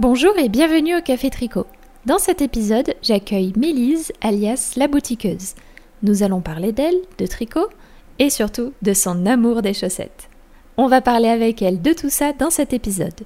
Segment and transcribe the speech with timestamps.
[0.00, 1.66] Bonjour et bienvenue au Café Tricot.
[2.06, 5.54] Dans cet épisode, j'accueille Mélise, alias la boutiqueuse.
[6.02, 7.68] Nous allons parler d'elle, de tricot
[8.18, 10.30] et surtout de son amour des chaussettes.
[10.78, 13.20] On va parler avec elle de tout ça dans cet épisode.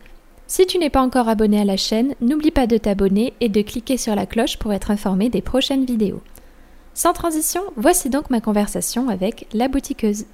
[0.48, 3.62] Si tu n'es pas encore abonné à la chaîne, n'oublie pas de t'abonner et de
[3.62, 6.22] cliquer sur la cloche pour être informé des prochaines vidéos.
[6.92, 10.24] Sans transition, voici donc ma conversation avec la boutiqueuse.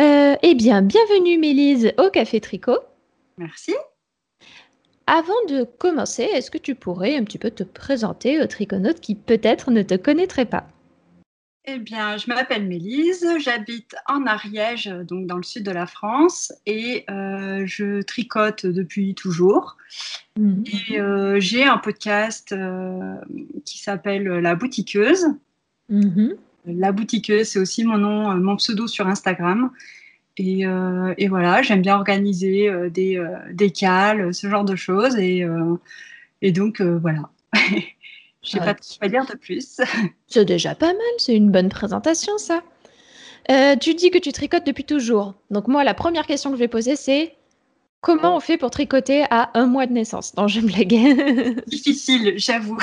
[0.00, 2.78] Euh, eh bien, bienvenue Mélise au Café Tricot.
[3.38, 3.74] Merci.
[5.10, 9.14] Avant de commencer, est-ce que tu pourrais un petit peu te présenter aux triconautes qui
[9.14, 10.68] peut-être ne te connaîtraient pas?
[11.64, 16.52] Eh bien, je m'appelle Mélise, j'habite en Ariège, donc dans le sud de la France,
[16.66, 19.78] et euh, je tricote depuis toujours.
[20.38, 20.64] Mhm.
[20.66, 23.14] Et euh, j'ai un podcast euh,
[23.64, 25.28] qui s'appelle La Boutiqueuse.
[25.88, 26.34] Mhm.
[26.66, 29.70] La Boutiqueuse, c'est aussi mon nom, mon pseudo sur Instagram.
[30.40, 35.16] Euh, et, voilà, j'aime bien organiser euh, des, euh, des cales, ce genre de choses.
[35.16, 35.44] Et,
[36.42, 37.30] et donc, voilà.
[38.42, 39.80] Je sais pas quoi dire de plus.
[40.28, 42.62] C'est déjà pas mal, c'est une bonne présentation, ça.
[43.80, 45.34] tu dis que tu tricotes depuis toujours.
[45.50, 47.34] Donc moi, la première question que je vais poser, c'est
[48.00, 50.34] comment on fait pour tricoter à un mois de naissance?
[50.36, 51.64] Non, je blague.
[51.66, 52.78] Difficile, j'avoue.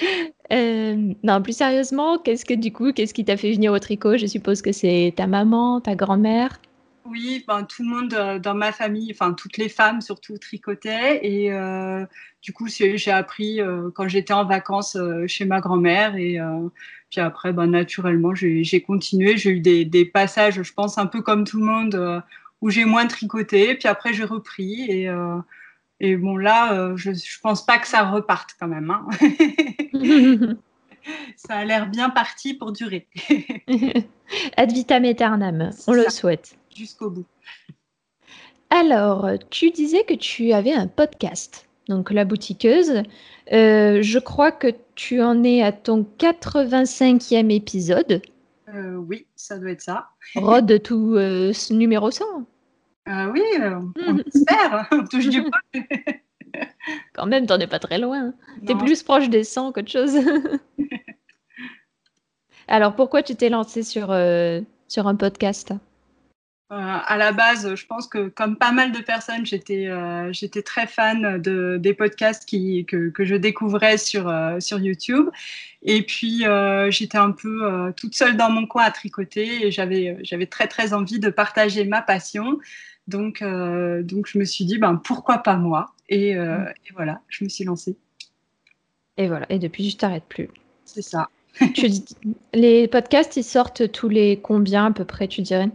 [0.52, 4.16] Euh, non, plus sérieusement, qu'est-ce que du coup, qu'est-ce qui t'a fait venir au tricot?
[4.16, 6.60] Je suppose que c'est ta maman, ta grand-mère?
[7.04, 11.20] Oui, ben, tout le monde euh, dans ma famille, enfin toutes les femmes surtout tricotaient.
[11.24, 12.04] Et euh,
[12.42, 13.60] du coup j'ai appris
[13.94, 16.16] quand j'étais en vacances chez ma grand-mère.
[16.16, 16.40] Et
[17.10, 21.22] puis après ben, naturellement j'ai continué, j'ai eu des, des, passages je pense un peu
[21.22, 22.24] comme tout le monde
[22.60, 23.76] où j'ai moins tricoté.
[23.76, 24.90] Puis après j'ai repris.
[24.90, 25.08] Et
[26.00, 28.90] et bon, là, euh, je ne pense pas que ça reparte quand même.
[28.90, 29.06] Hein.
[31.36, 33.06] ça a l'air bien parti pour durer.
[34.56, 36.56] Ad vitam aeternam, on le souhaite.
[36.74, 37.26] Jusqu'au bout.
[38.70, 43.02] Alors, tu disais que tu avais un podcast, donc La Boutiqueuse.
[43.52, 48.22] Euh, je crois que tu en es à ton 85e épisode.
[48.72, 50.10] Euh, oui, ça doit être ça.
[50.36, 51.18] Rod tout
[51.70, 52.24] numéro 100.
[53.12, 54.22] Ah oui, euh, on mhm.
[54.24, 55.82] espère, on touche du bois.
[57.12, 58.32] Quand même, t'en es pas très loin.
[58.64, 60.16] T'es plus proche des 100 qu'autre chose.
[62.68, 65.72] Alors, pourquoi tu t'es lancé sur, euh, sur un podcast?
[65.72, 65.89] euh,
[66.70, 69.88] à la base, je pense que comme pas mal de personnes, j'étais
[70.30, 75.28] j'étais très fan de, des podcasts qui, que, que je découvrais sur, sur YouTube.
[75.82, 76.44] Et puis,
[76.90, 80.92] j'étais un peu toute seule dans mon coin à tricoter et j'avais j'avais très, très
[80.92, 82.58] envie de partager ma passion.
[83.10, 85.92] Donc, euh, donc je me suis dit, ben, pourquoi pas moi?
[86.08, 86.68] Et, euh, mm.
[86.68, 87.96] et, voilà, je me suis lancée.
[89.16, 90.48] Et voilà, et depuis, je t'arrête plus.
[90.84, 91.28] C'est ça.
[92.54, 95.68] les podcasts, ils sortent tous les combien à peu près, tu dirais?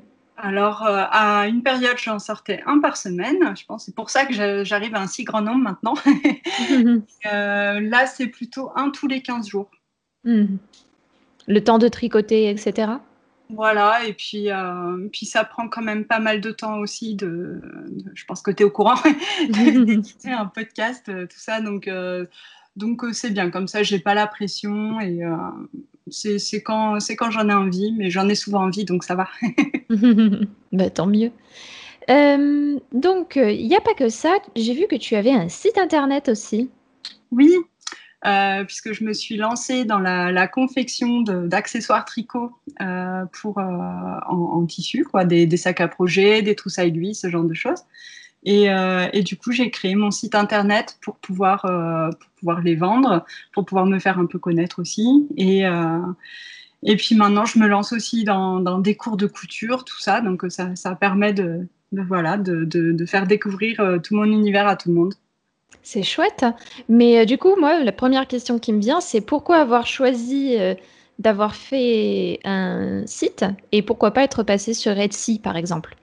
[0.46, 3.56] Alors, euh, à une période, j'en sortais un par semaine.
[3.58, 5.96] Je pense c'est pour ça que j'arrive à un si grand nombre maintenant.
[7.24, 9.72] là, c'est plutôt un tous les 15 jours.
[10.24, 10.58] Mm.
[11.48, 12.94] Le temps de tricoter, etc.
[13.50, 17.62] Voilà, et puis, euh, puis ça prend quand même pas mal de temps aussi de,
[18.16, 18.96] je pense que tu es au courant,
[19.50, 22.26] d'éditer un podcast, euh, tout ça, donc euh,
[22.76, 25.22] donc c'est bien, comme ça j'ai pas la pression et
[26.10, 29.28] c'est quand, quand j'en ai envie, mais j'en ai souvent envie, donc ça va.
[30.72, 31.32] bah, tant mieux.
[32.08, 36.30] donc il n'y a pas que ça, j'ai vu que tu avais un site internet
[36.30, 36.70] aussi.
[37.32, 37.52] Oui,
[38.26, 42.52] euh, puisque je me suis lancée dans la, confection d'accessoires tricot
[42.82, 43.64] euh, pour, euh,
[44.28, 47.84] en, tissu, quoi, des, sacs à projet, des trousses à aiguilles, ce genre de choses.
[48.46, 53.66] Et, du coup, j'ai créé mon site internet pour pouvoir, pour pouvoir les vendre, pour
[53.66, 55.28] pouvoir me faire un peu connaître aussi.
[55.36, 55.64] Et,
[56.84, 60.22] et puis maintenant, je me lance aussi dans, des cours de couture, tout ça.
[60.22, 64.90] Donc ça, ça permet de, voilà, de, de, faire découvrir tout mon univers à tout
[64.90, 65.14] le monde.
[65.86, 66.46] C'est chouette.
[66.90, 70.58] Mais euh, du coup, moi, la première question qui me vient, c'est pourquoi avoir choisi
[70.60, 70.74] euh,
[71.20, 75.96] d'avoir fait un site et pourquoi pas être passé sur Etsy, par exemple?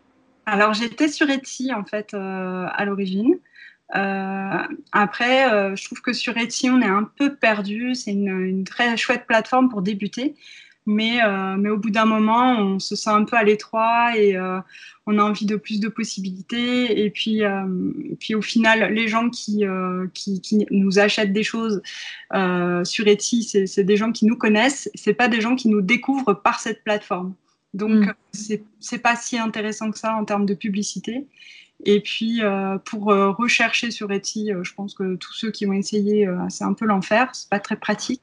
[0.52, 3.38] Alors, j'étais sur Etsy, en fait, euh, à l'origine.
[4.92, 7.94] après, je trouve que sur Etsy, on est un peu perdu.
[7.94, 10.34] C'est une, très chouette plateforme pour débuter.
[10.84, 14.36] Mais, euh, mais au bout d'un moment, on se sent un peu à l'étroit et
[14.36, 14.58] euh,
[15.06, 17.04] on a envie de plus de possibilités.
[17.04, 17.64] Et puis, euh,
[18.18, 19.64] puis au final, les gens qui,
[20.12, 21.82] qui, qui, nous achètent des choses
[22.84, 26.34] sur Etsy, c'est des gens qui nous connaissent, c'est pas des gens qui nous découvrent
[26.34, 27.34] par cette plateforme.
[27.74, 28.14] Donc, mm.
[28.80, 31.26] c'est pas si intéressant que ça en termes de publicité.
[31.84, 32.40] Et puis,
[32.84, 36.84] pour rechercher sur Etsy, je pense que tous ceux qui ont essayé, c'est un peu
[36.84, 38.22] l'enfer, c'est pas très pratique.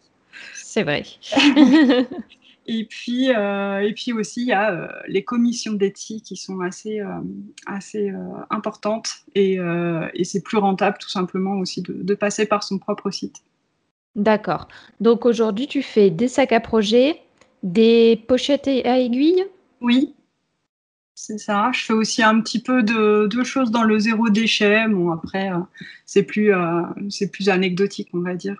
[0.53, 1.03] C'est vrai.
[2.71, 6.59] Et puis, euh, et puis aussi, il y a euh, les commissions d'éthique qui sont
[6.59, 7.01] assez,
[7.65, 8.13] assez
[8.51, 9.57] importantes et,
[10.13, 13.37] et c'est plus rentable tout simplement aussi de, de passer par son propre site.
[14.15, 14.67] D'accord.
[14.99, 17.19] Donc aujourd'hui, tu fais des sacs à projet,
[17.63, 19.45] des pochettes à aiguilles?
[19.81, 20.13] Oui,
[21.21, 21.69] c'est ça.
[21.73, 24.87] Je fais aussi un petit peu de, choses dans le zéro déchet.
[24.87, 25.57] Bon, après, euh,
[26.05, 28.55] c'est plus, euh, c'est plus anecdotique, on va dire.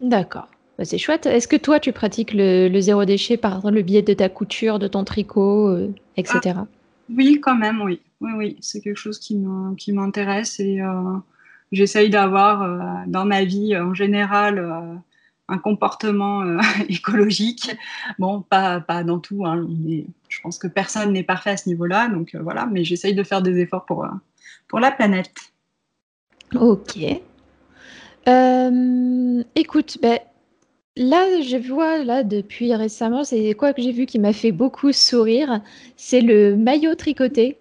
[0.00, 0.46] D'accord.
[0.78, 1.26] Bah, c'est chouette.
[1.26, 4.86] Est-ce que toi, tu pratiques le, zéro déchet par le biais de ta couture, de
[4.86, 6.54] ton tricot, euh, etc.
[6.58, 6.66] Ah,
[7.12, 8.00] oui, quand même, oui.
[8.20, 8.56] Oui, oui.
[8.60, 10.78] C'est quelque chose qui m'intéresse et
[11.72, 15.00] j'essaye d'avoir dans ma vie en général
[15.48, 16.58] un comportement euh,
[16.88, 17.74] écologique.
[18.18, 21.68] Bon, pas, pas dans tout, hein, mais je pense que personne n'est parfait à ce
[21.68, 24.10] niveau-là, donc euh, voilà, mais j'essaye de faire des efforts pour, euh,
[24.68, 25.34] pour la planète.
[26.54, 26.96] Ok.
[29.54, 30.18] écoute, ben,
[30.96, 34.92] là, je vois, là, depuis récemment, c'est quoi que j'ai vu qui m'a fait beaucoup
[34.92, 35.60] sourire,
[35.96, 37.58] c'est le maillot tricoté.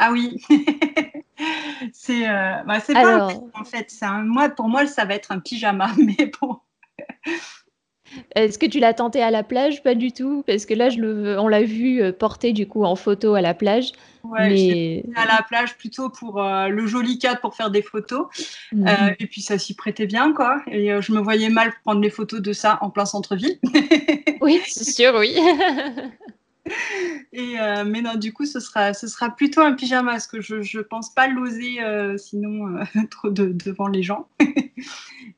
[0.00, 0.40] Ah oui
[1.92, 6.30] C'est bah, pas en fait, un, moi, pour moi, ça va être un pyjama, mais
[6.40, 6.58] bon.
[8.34, 9.82] Est-ce que tu l'as tenté à la plage?
[9.82, 12.84] Pas du tout, parce que là, je le, on l'a vu euh, porter du coup
[12.84, 13.92] en photo à la plage.
[14.24, 15.04] Ouais, mais...
[15.16, 18.26] à la plage plutôt pour euh, le joli cadre pour faire des photos.
[18.72, 18.86] Mhm.
[18.86, 20.62] Euh, et puis ça s'y prêtait bien, quoi.
[20.66, 23.58] Et je me voyais mal prendre les photos de ça en plein centre-ville.
[24.40, 25.36] oui, c'est sûr, oui.
[27.32, 27.54] Et,
[27.86, 30.82] mais non, du coup, ce sera, ce sera plutôt un pyjama, parce que je ne
[30.82, 31.78] pense pas l'oser
[32.18, 34.28] sinon trop devant les gens.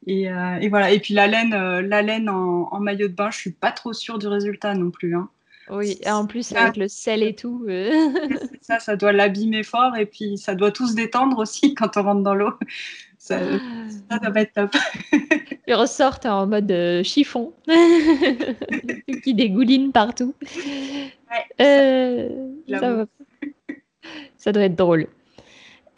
[0.07, 0.91] Et, et, voilà.
[0.91, 1.51] Et puis la laine,
[1.81, 5.15] la laine en, maillot de bain, je suis pas trop sûre du résultat non plus.
[5.15, 5.29] Hein.
[5.71, 7.67] Oui, et en plus avec le sel et tout.
[8.61, 12.03] ça, ça doit l'abîmer fort et puis ça doit tout se détendre aussi quand on
[12.03, 12.53] rentre dans l'eau.
[13.19, 13.39] Ça,
[14.11, 14.75] ça doit être top.
[15.67, 17.53] Ils ressortent en mode chiffon,
[19.23, 20.35] qui dégouline partout.
[21.61, 22.29] Euh,
[24.37, 25.07] ça, doit être drôle.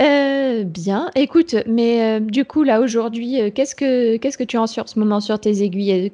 [0.03, 4.63] Euh, bien, écoute, mais euh, du coup, là, aujourd'hui, qu'est-ce que qu'est-ce que tu as
[4.63, 6.13] en ce moment sur tes aiguilles?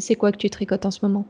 [0.00, 1.26] C'est quoi que tu tricotes en ce moment?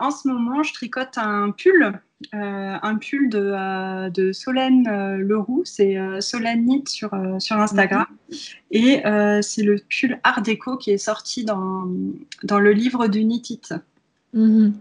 [0.00, 1.92] En ce moment, je tricote un pull,
[2.32, 8.06] un pull de, de Solène Leroux, c'est Solène Knit sur, sur Instagram.
[8.28, 8.36] Mhm.
[8.72, 9.02] Et
[9.40, 11.86] c'est le pull Art déco qui est sorti dans,
[12.42, 13.74] dans le livre du Knit It.
[14.32, 14.74] Mhm.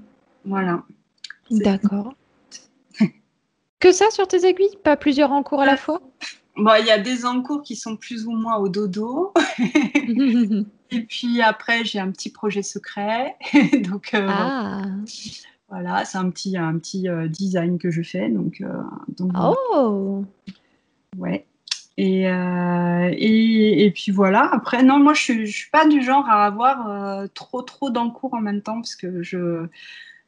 [0.45, 0.83] Voilà.
[1.51, 2.15] D'accord.
[3.79, 4.77] Que ça sur tes aiguilles?
[4.83, 6.01] Pas plusieurs encours à la fois?
[6.55, 9.33] Bon, il y a des encours qui sont plus ou moins au dodo.
[10.89, 13.35] Et puis après, j'ai un petit projet secret.
[13.83, 14.83] donc, euh, ah.
[15.69, 18.29] voilà, c'est un petit, un petit euh, design que je fais.
[18.29, 20.23] Donc, euh, oh
[21.17, 21.45] Ouais.
[21.99, 24.49] Et, et, et, puis voilà.
[24.51, 28.35] Après, non, moi, je ne suis, suis, pas du genre à avoir trop, trop d'encours
[28.35, 29.67] en même temps parce que je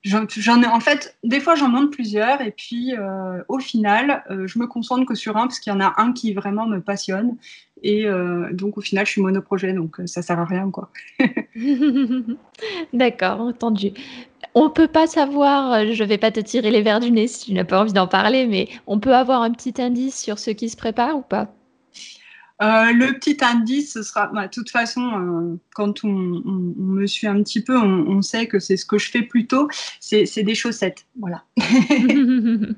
[0.04, 4.48] J'en ai en fait, des fois j'en monte plusieurs et puis euh, au final, euh,
[4.48, 6.80] je me concentre que sur un parce qu'il y en a un qui vraiment me
[6.80, 7.36] passionne
[7.84, 10.90] et euh, donc au final je suis monoprojet donc ça sert à rien quoi.
[12.94, 13.92] D'accord, entendu.
[14.56, 17.54] On peut pas savoir, je vais pas te tirer les verres du nez si tu
[17.54, 20.70] n'as pas envie d'en parler, mais on peut avoir un petit indice sur ce qui
[20.70, 21.54] se prépare ou pas?
[22.62, 27.28] Euh, le petit indice, ce sera, bah, de toute façon, euh, quand on, me suit
[27.28, 29.70] un petit peu, on, sait que c'est ce que je fais plutôt,
[30.02, 31.06] c'est des chaussettes.
[31.18, 31.44] Voilà.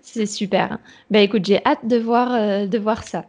[0.00, 0.78] c'est super.
[1.10, 3.24] Bah écoute, j'ai hâte de voir, euh, de voir ça.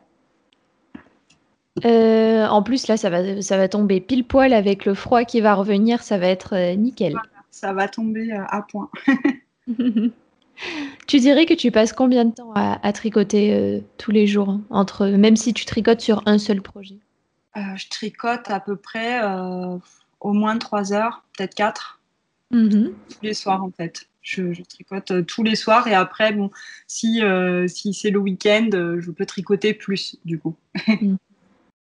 [1.83, 5.55] en plus, là, ça va, ça va tomber pile poil avec le froid qui va
[5.55, 7.15] revenir, ça va être nickel.
[7.49, 8.89] ça va tomber à point.
[11.07, 14.61] Tu dirais que tu passes combien de temps à, tricoter euh, tous les jours, hein,
[14.69, 16.97] entre, même si tu tricotes sur un seul projet?
[17.57, 19.77] Euh, Je tricote à peu près euh,
[20.19, 21.99] au moins trois heures, peut-être quatre,
[22.51, 22.91] mm-hmm.
[23.09, 24.07] tous les soirs en fait.
[24.21, 26.49] Je, tricote tous les soirs et après, bon,
[26.87, 27.21] si,
[27.67, 30.55] si c'est le week-end, je peux tricoter plus du coup.
[31.01, 31.15] Mm.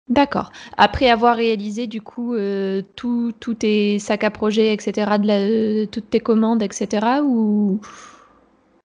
[0.10, 0.54] D'accord.
[0.78, 2.34] Après avoir réalisé du coup
[2.96, 7.82] tous tes sacs à projet, etc., de toutes tes commandes, etc., ou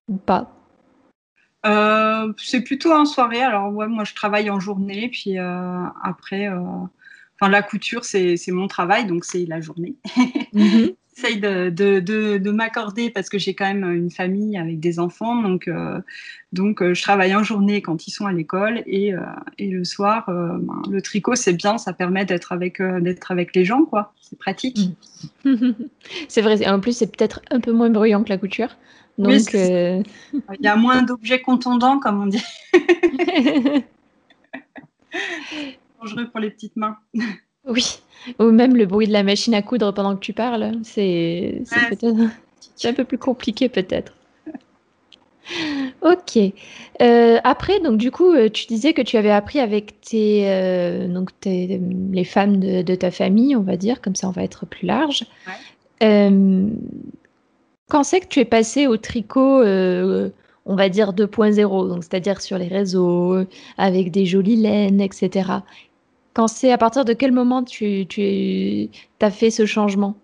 [0.08, 0.52] ou pas
[1.66, 3.42] euh, C'est plutôt en soirée.
[3.42, 5.08] Alors, ouais, moi, je travaille en journée.
[5.10, 6.58] Puis euh, après, euh,
[7.40, 9.96] enfin, la couture, c'est mon travail, donc c'est la journée.
[10.54, 10.94] Mm-hmm.
[11.14, 15.42] J'essaye de, de, de, m'accorder parce que j'ai quand même une famille avec des enfants.
[15.42, 15.68] Donc,
[16.52, 18.82] donc je travaille en journée quand ils sont à l'école.
[18.86, 19.12] Et,
[19.58, 21.76] et, le soir, ben, le tricot, c'est bien.
[21.76, 24.14] Ça permet d'être avec, d'être avec les gens, quoi.
[24.22, 24.96] C'est pratique.
[25.44, 25.72] Mm.
[26.28, 26.66] c'est vrai.
[26.66, 28.74] En plus, c'est peut-être un peu moins bruyant que la couture.
[29.18, 30.02] Donc, euh,
[30.32, 32.42] il y a moins d'objets contondants, comme on dit.
[36.00, 36.96] Dangereux pour les petites mains.
[37.66, 38.00] Oui,
[38.38, 41.62] ou même le bruit de la machine à coudre pendant que tu parles, c'est
[42.84, 44.12] un peu plus compliqué peut-être.
[46.02, 46.38] Ok.
[47.00, 51.08] Euh, après, donc du coup, euh, tu disais que tu avais appris avec tes, euh,
[51.08, 54.86] donc les femmes de, ta famille, on va dire, comme ça on va être plus
[54.86, 55.24] large.
[57.92, 62.56] Quand c'est que tu es passé au tricot, on va dire 2.0, donc c'est-à-dire sur
[62.56, 63.44] les réseaux,
[63.76, 65.50] avec des jolies laines, etc.
[66.32, 68.88] Quand c'est à partir de quel moment tu, tu
[69.20, 70.16] as fait ce changement?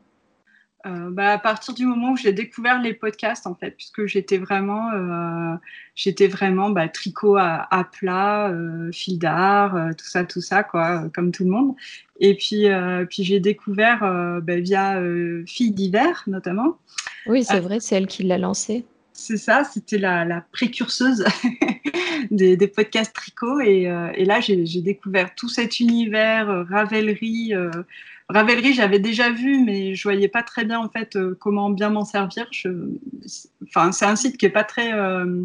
[0.89, 4.39] Euh, bah, à partir du moment où j'ai découvert les podcasts, en fait, puisque j'étais
[4.39, 5.55] vraiment, euh,
[5.95, 11.33] j'étais vraiment bah, tricot à, plat, euh, fil d'art, tout ça, tout ça, quoi, comme
[11.33, 11.75] tout le monde.
[12.21, 12.67] Et puis,
[13.09, 14.01] puis j'ai découvert
[14.43, 15.01] bah, via
[15.47, 16.79] Fille d'hiver, notamment.
[17.27, 18.85] Oui, c'est vrai, c'est elle qui l'a lancé.
[19.13, 21.25] C'est ça, c'était la, précurseuse
[22.31, 23.61] des, podcasts tricot.
[23.61, 23.83] Et,
[24.15, 27.55] et là, j'ai découvert tout cet univers, Ravelry
[28.29, 31.89] Ravelry, j'avais déjà vu, mais je voyais pas très bien en fait euh, comment bien
[31.89, 32.47] m'en servir.
[33.65, 35.45] Enfin, c'est un site qui est pas très euh,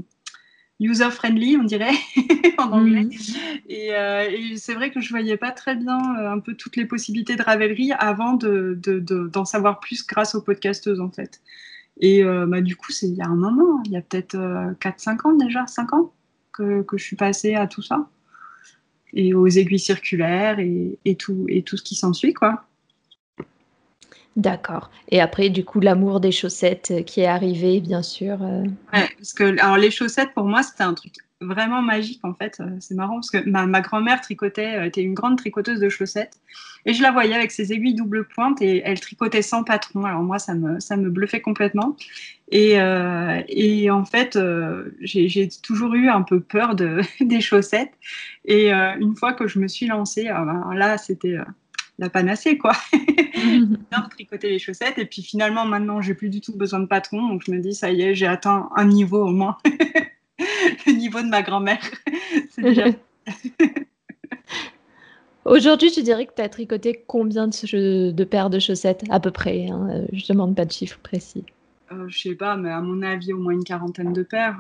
[0.82, 1.94] user friendly, on dirait
[2.58, 3.04] en anglais.
[3.04, 3.12] Mhm.
[3.72, 7.38] Euh, et, c'est vrai que je voyais pas très bien un peu toutes les possibilités
[7.38, 11.42] de Ravelry avant d'en savoir plus grâce aux podcasteuses en fait.
[12.02, 15.28] Et bah, du coup, c'est il y a un moment, il y a peut-être 4-5
[15.28, 16.12] ans déjà, 5 ans
[16.52, 18.10] que, que je suis passée à tout ça
[19.14, 22.66] et aux aiguilles circulaires et, et, tout, et tout ce qui s'ensuit, quoi.
[24.36, 24.90] D'accord.
[25.10, 28.42] Et après, du coup, l'amour des chaussettes euh, qui est arrivé, bien sûr.
[28.42, 28.64] Euh.
[28.92, 32.58] Ouais, parce que alors les chaussettes pour moi c'était un truc vraiment magique en fait.
[32.60, 36.40] Euh, c'est marrant parce que ma, grand-mère tricotait, était une grande tricoteuse de chaussettes
[36.86, 40.04] et je la voyais avec ses aiguilles double pointe et elle tricotait sans patron.
[40.04, 41.96] Alors moi ça me ça me bluffait complètement.
[42.50, 42.76] Et,
[43.50, 44.38] et en fait
[45.02, 47.94] j'ai toujours eu un peu peur de des chaussettes
[48.46, 51.38] et une fois que je me suis lancée, ah ben, là c'était
[52.00, 52.74] la panacée, quoi.
[53.92, 54.98] bien tricoter les chaussettes.
[54.98, 57.28] Et puis finalement, maintenant, j'ai plus du tout besoin de patron.
[57.28, 59.58] Donc je me dis, ça y est, j'ai atteint un niveau au moins.
[60.88, 61.82] le niveau de ma grand-mère.
[62.50, 62.86] C'est déjà.
[65.46, 69.32] Aujourd'hui, tu dirais que tu as tricoté combien de, de, paires de chaussettes À peu
[69.32, 69.68] près.
[69.68, 71.44] Hein je demande pas de chiffre précis.
[71.92, 74.58] Euh, je sais pas, mais à mon avis, au moins une quarantaine de paires.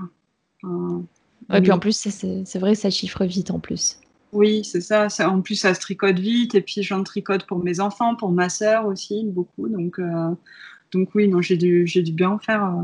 [1.54, 4.00] et puis en plus, c'est vrai, ça chiffre vite en plus.
[4.34, 5.08] Oui, c'est ça.
[5.28, 6.56] En plus, ça se tricote vite.
[6.56, 9.70] Et puis, j'en tricote pour mes enfants, pour ma sœur aussi, beaucoup.
[9.70, 10.30] Donc, euh,
[10.92, 12.66] donc oui, non, j'ai dû, j'ai dû bien en faire.
[12.66, 12.84] Euh,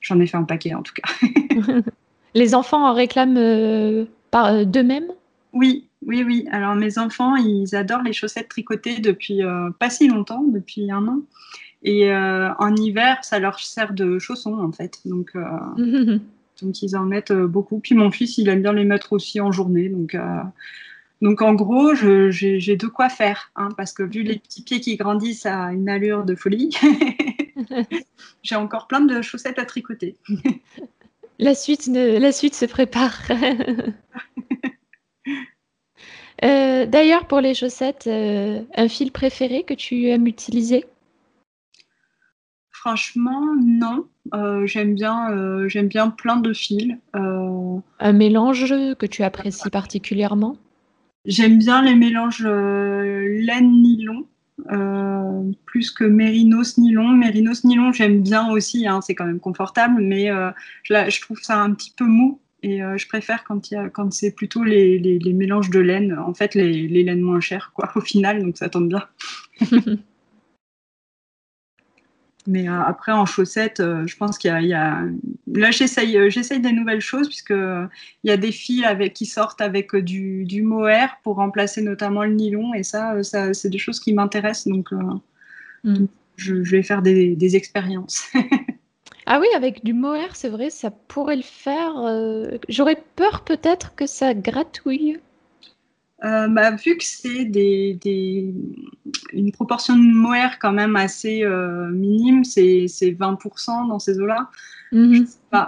[0.00, 1.08] j'en ai fait un paquet, en tout cas.
[2.34, 5.08] Les enfants en réclament euh, par d'eux-mêmes?
[5.52, 6.46] Oui, oui, oui.
[6.50, 9.40] Alors, mes enfants, ils adorent les chaussettes tricotées depuis
[9.78, 11.22] pas si longtemps, depuis un an.
[11.82, 14.98] Et en hiver, ça leur sert de chaussons, en fait.
[15.06, 15.32] Donc,
[16.62, 17.80] donc ils en mettent beaucoup.
[17.80, 19.88] Puis mon fils, il aime bien les mettre aussi en journée.
[19.88, 20.14] Donc,
[21.20, 24.96] donc en gros, j'ai de quoi faire, hein, parce que vu les petits pieds qui
[24.96, 26.76] grandissent à une allure de folie,
[28.42, 30.16] j'ai encore plein de chaussettes à tricoter.
[31.38, 33.22] la, suite la suite se prépare.
[36.44, 40.84] Euh, d'ailleurs, pour les chaussettes, euh, un fil préféré que tu aimes utiliser?
[42.70, 44.06] Franchement, non.
[44.34, 46.94] Euh, j'aime bien, j'aime bien plein de fils.
[47.12, 50.56] Un mélange que tu apprécies particulièrement?
[51.24, 54.26] J'aime bien les mélanges euh, laine-nylon.
[54.72, 57.08] Euh, plus que mérinos nylon.
[57.08, 60.50] Mérinos nylon, j'aime bien aussi, hein, c'est quand même confortable, mais euh,
[60.82, 64.98] je, trouve ça un petit peu mou et je préfère quand, quand c'est plutôt les,
[64.98, 68.58] les, mélanges de laine, en fait les, les laines moins chères, quoi, au final, donc
[68.58, 69.04] ça tombe bien.
[72.48, 75.02] Mais euh, après, en chaussettes, euh, je pense qu'il y, a.
[75.52, 77.88] Là, j'essaye, euh, j'essaye des nouvelles choses, puisqu'il
[78.24, 82.32] y a des fils avec, qui sortent avec du, du, mohair pour remplacer notamment le
[82.32, 82.72] nylon.
[82.72, 84.68] Et ça, ça c'est des choses qui m'intéressent.
[84.68, 84.88] Donc,
[85.84, 86.06] mm.
[86.36, 88.24] je, vais faire des, des expériences.
[89.26, 91.92] ah oui, avec du mohair, c'est vrai, ça pourrait le faire.
[92.70, 95.18] J'aurais peur peut-être que ça gratouille.
[96.24, 98.52] Euh, bah, vu que c'est des, des,
[99.32, 104.50] une proportion de mohair quand même assez euh, minime, c'est 20% dans ces eaux-là.
[104.90, 105.26] Mhm.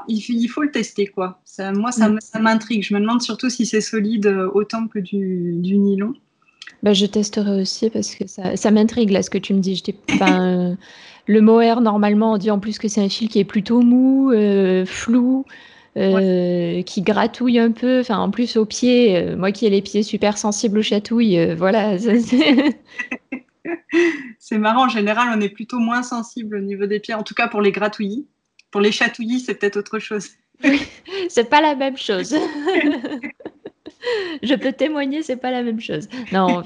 [0.09, 1.41] il, il, faut le tester, quoi.
[1.45, 2.83] Ça, moi, ça, ça m'intrigue.
[2.83, 6.15] Je me demande surtout si c'est solide euh, autant que du, du nylon.
[6.83, 9.77] Bah, je testerai aussi parce que ça, ça m'intrigue là ce que tu me dis.
[9.77, 9.93] Je
[11.29, 14.33] le mohair, normalement, on dit en plus que c'est un fil qui est plutôt mou,
[14.87, 15.45] flou.
[15.97, 17.99] Euh, qui gratouille un peu.
[18.01, 21.39] Enfin, en plus, aux pieds, euh, moi qui ai les pieds super sensibles aux chatouilles,
[21.39, 21.97] euh, voilà.
[24.39, 27.35] c'est marrant, en général, on est plutôt moins sensible au niveau des pieds, en tout
[27.35, 28.29] cas pour les gratouillis.
[28.71, 30.29] Pour les chatouillis, c'est peut-être autre chose.
[31.29, 32.37] c'est pas la même chose.
[34.45, 36.09] je peux témoigner, c'est pas la même chose.
[36.31, 36.63] Non,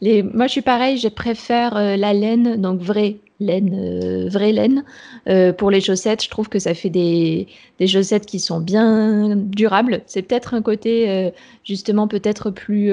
[0.00, 4.84] les, moi je suis pareil, je préfère la laine, donc vraie laine, euh, vraie laine.
[5.28, 7.46] Euh, pour les chaussettes, je trouve que ça fait des,
[7.78, 10.02] des chaussettes qui sont bien durables.
[10.06, 11.32] C'est peut-être un côté
[11.64, 12.92] justement peut-être plus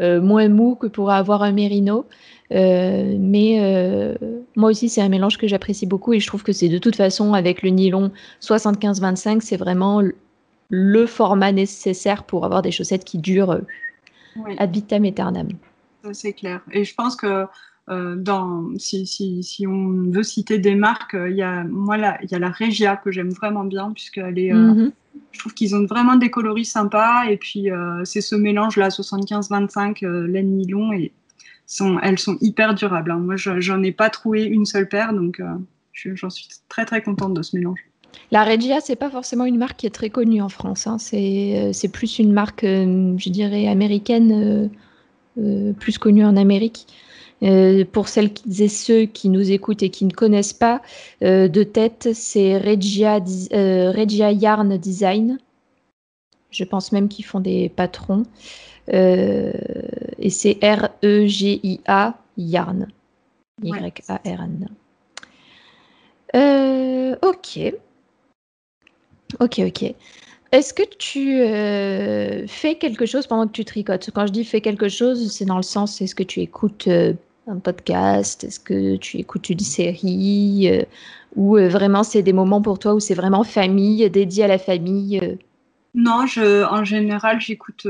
[0.00, 2.06] moins mou que pour avoir un mérino.
[2.50, 4.16] mais
[4.56, 6.96] moi aussi, c'est un mélange que j'apprécie beaucoup et je trouve que c'est de toute
[6.96, 10.02] façon avec le nylon 75-25, c'est vraiment
[10.72, 13.60] le format nécessaire pour avoir des chaussettes qui durent euh,
[14.56, 15.48] ad vitam aeternam.
[16.12, 16.62] C'est clair.
[16.72, 17.46] Et je pense que euh,
[17.88, 22.30] dans, si, si, si, on veut citer des marques, euh, il y a, moi, il
[22.30, 24.92] y a la Regia que j'aime vraiment bien, puisqu'elle est, mhm.
[25.32, 27.24] je trouve qu'ils ont vraiment des coloris sympas.
[27.24, 27.68] Et puis,
[28.04, 31.12] c'est ce mélange-là, 75-25, laine nylon, et
[31.66, 33.10] sont, elles sont hyper durables.
[33.10, 33.18] Hein.
[33.18, 35.42] Moi, j'en ai pas trouvé une seule paire, donc
[35.92, 37.80] j'en suis très, très contente de ce mélange.
[38.30, 40.86] La Regia, c'est pas forcément une marque qui est très connue en France.
[40.86, 40.96] Hein.
[41.12, 44.70] Euh, c'est plus une marque, euh, je dirais, américaine,
[45.38, 46.86] euh, plus connue en Amérique.
[47.92, 50.80] Pour celles et ceux qui nous écoutent et qui ne connaissent pas,
[51.20, 55.38] de tête, c'est Regia, Regia Yarn Design.
[56.50, 58.24] Je pense même qu'ils font des patrons.
[58.88, 62.88] et c'est R-E-G-I-A Yarn.
[63.62, 64.68] Y-A-R-N.
[67.22, 67.74] ok.
[69.40, 69.94] Ok, ok.
[70.52, 74.10] Est-ce que tu euh, fais quelque chose pendant que tu tricotes?
[74.14, 77.14] Quand je dis fais quelque chose, c'est dans le sens est-ce que tu écoutes euh,
[77.46, 80.82] un podcast Est-ce que tu écoutes une série euh,
[81.36, 85.38] Ou vraiment c'est des moments pour toi où c'est vraiment famille, dédié à la famille
[85.94, 87.86] Non, je, en général, j'écoute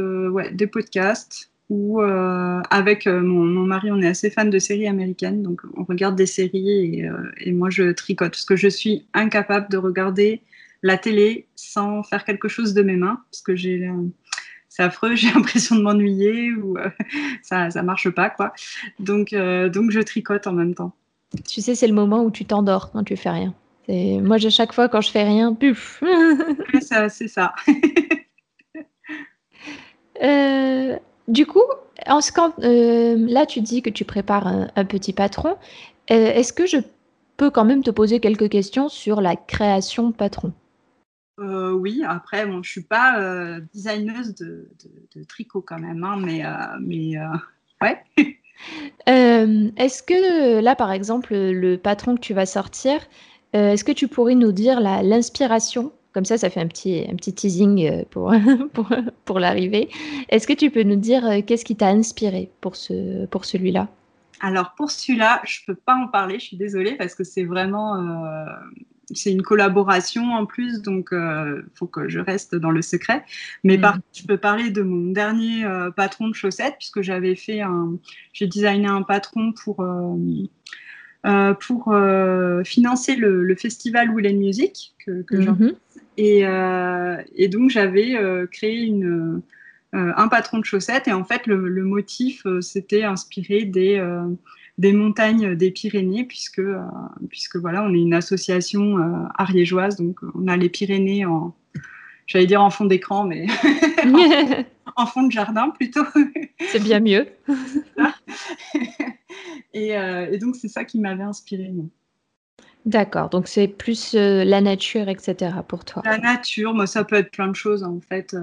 [0.53, 5.63] des podcasts ou avec mon, mon, mari, on est assez fan de séries américaines, donc
[5.75, 9.79] on regarde des séries et, et moi je tricote parce que je suis incapable de
[9.79, 10.43] regarder
[10.83, 13.89] la télé sans faire quelque chose de mes mains, parce que j'ai
[14.73, 16.89] c'est affreux, j'ai l'impression de m'ennuyer ou euh,
[17.43, 18.53] ça ça marche pas quoi.
[18.99, 20.93] Donc euh, donc je tricote en même temps.
[21.49, 23.55] Tu sais, c'est le moment où tu t'endors quand tu fais rien.
[23.89, 26.03] Moi, à chaque fois quand je fais rien, puf.
[26.81, 27.53] c'est ça.
[30.23, 31.63] Euh, du coup,
[32.07, 32.21] en
[32.59, 35.57] là, tu dis que tu prépares un petit patron.
[36.07, 36.79] Est-ce que je
[37.37, 40.53] peux quand même te poser quelques questions sur la création patron?
[41.41, 44.69] Euh, oui, après, bon, je suis pas euh, designeuse de,
[45.27, 47.15] tricot quand même, hein, mais, euh, mais
[47.81, 47.99] ouais.
[49.77, 53.01] est-ce que là, par exemple, le patron que tu vas sortir,
[53.55, 55.93] est-ce que tu pourrais nous dire l'inspiration?
[56.13, 58.35] Comme ça, ça fait un petit, un petit teasing pour,
[58.75, 58.89] pour,
[59.25, 59.89] pour l'arrivée.
[60.29, 63.89] Est-ce que tu peux nous dire qu'est-ce qui t'a inspiré pour, ce, pour celui-là?
[64.41, 67.97] Alors pour celui-là, je peux pas en parler, je suis désolée parce que c'est vraiment
[69.11, 73.25] c'est une collaboration en plus, donc il euh, faut que je reste dans le secret.
[73.65, 73.97] Mais par mm.
[73.97, 77.99] contre, je peux parler de mon dernier euh, patron de chaussettes, puisque j'avais fait un,
[78.33, 81.95] j'ai designé un patron pour euh, pour
[82.65, 85.75] financer le, festival Will Music que, que mm-hmm.
[86.17, 86.41] et,
[87.37, 88.19] et, donc j'avais
[88.51, 89.41] créé une
[89.93, 94.01] un patron de chaussettes et en fait le, le motif c'était inspiré des
[94.79, 96.81] des montagnes des Pyrénées, puisque, euh,
[97.29, 101.55] puisque voilà, on est une association euh, ariégeoise, donc on a les Pyrénées en,
[102.27, 103.47] j'allais dire en fond d'écran, mais
[104.97, 106.05] en, fond de jardin plutôt.
[106.69, 107.27] c'est bien mieux.
[109.75, 111.73] Euh, et, donc c'est ça qui m'avait inspiré.
[112.85, 115.57] D'accord, donc c'est plus la nature, etc.
[115.67, 116.03] pour toi.
[116.05, 118.37] La nature, moi ça peut être plein de choses en fait.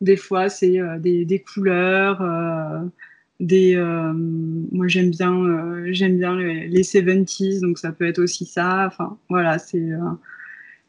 [0.00, 2.22] des fois c'est des, des, couleurs
[3.40, 8.46] des euh, moi j'aime bien euh, j'aime bien les, 70s donc ça peut être aussi
[8.46, 8.86] ça.
[8.86, 9.98] Enfin voilà c'est euh,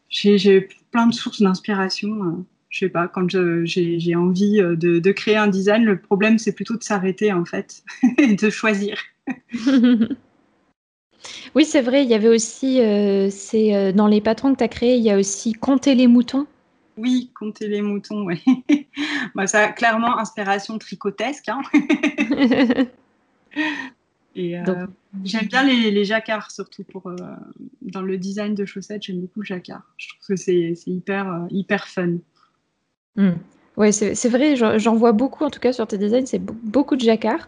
[0.10, 5.48] j'ai plein de sources d'inspiration je sais pas quand j'ai envie de, de, créer un
[5.48, 7.84] design le problème c'est plutôt de s'arrêter en fait
[8.18, 8.98] et de choisir.
[11.54, 12.80] Oui c'est vrai il y avait aussi
[13.30, 16.48] c'est dans les patrons que tu as créés il y a aussi compter les moutons
[17.00, 18.44] oui, compter les moutons, oui.
[19.36, 21.50] Moi, ça a clairement inspiration tricotesque.
[21.50, 21.62] Hein.
[24.36, 24.86] Et euh,
[25.24, 27.16] j'aime bien les, les, jacquards, surtout pour, euh,
[27.82, 29.82] dans le design de chaussettes, j'aime beaucoup le jacquard.
[29.98, 32.18] Je trouve que c'est hyper, euh, hyper fun.
[33.16, 33.32] Hmm.
[33.76, 37.02] Oui, c'est vrai, j'en vois beaucoup, en tout cas sur tes designs, c'est beaucoup de
[37.02, 37.48] jacquard.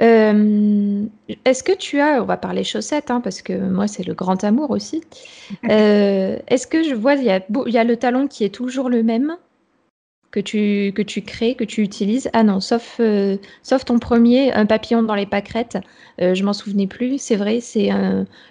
[0.00, 1.06] Euh,
[1.44, 4.42] est-ce que tu as, on va parler chaussettes, hein, parce que moi c'est le grand
[4.44, 5.02] amour aussi.
[5.70, 8.54] Euh, est-ce que je vois, il y, a, il y a le talon qui est
[8.54, 9.36] toujours le même
[10.30, 12.30] que tu, que tu crées, que tu utilises?
[12.32, 15.76] Ah non, sauf, euh, sauf ton premier, un papillon dans les pâquerettes.
[16.18, 17.18] je m'en souvenais plus.
[17.18, 17.90] C'est vrai, c'est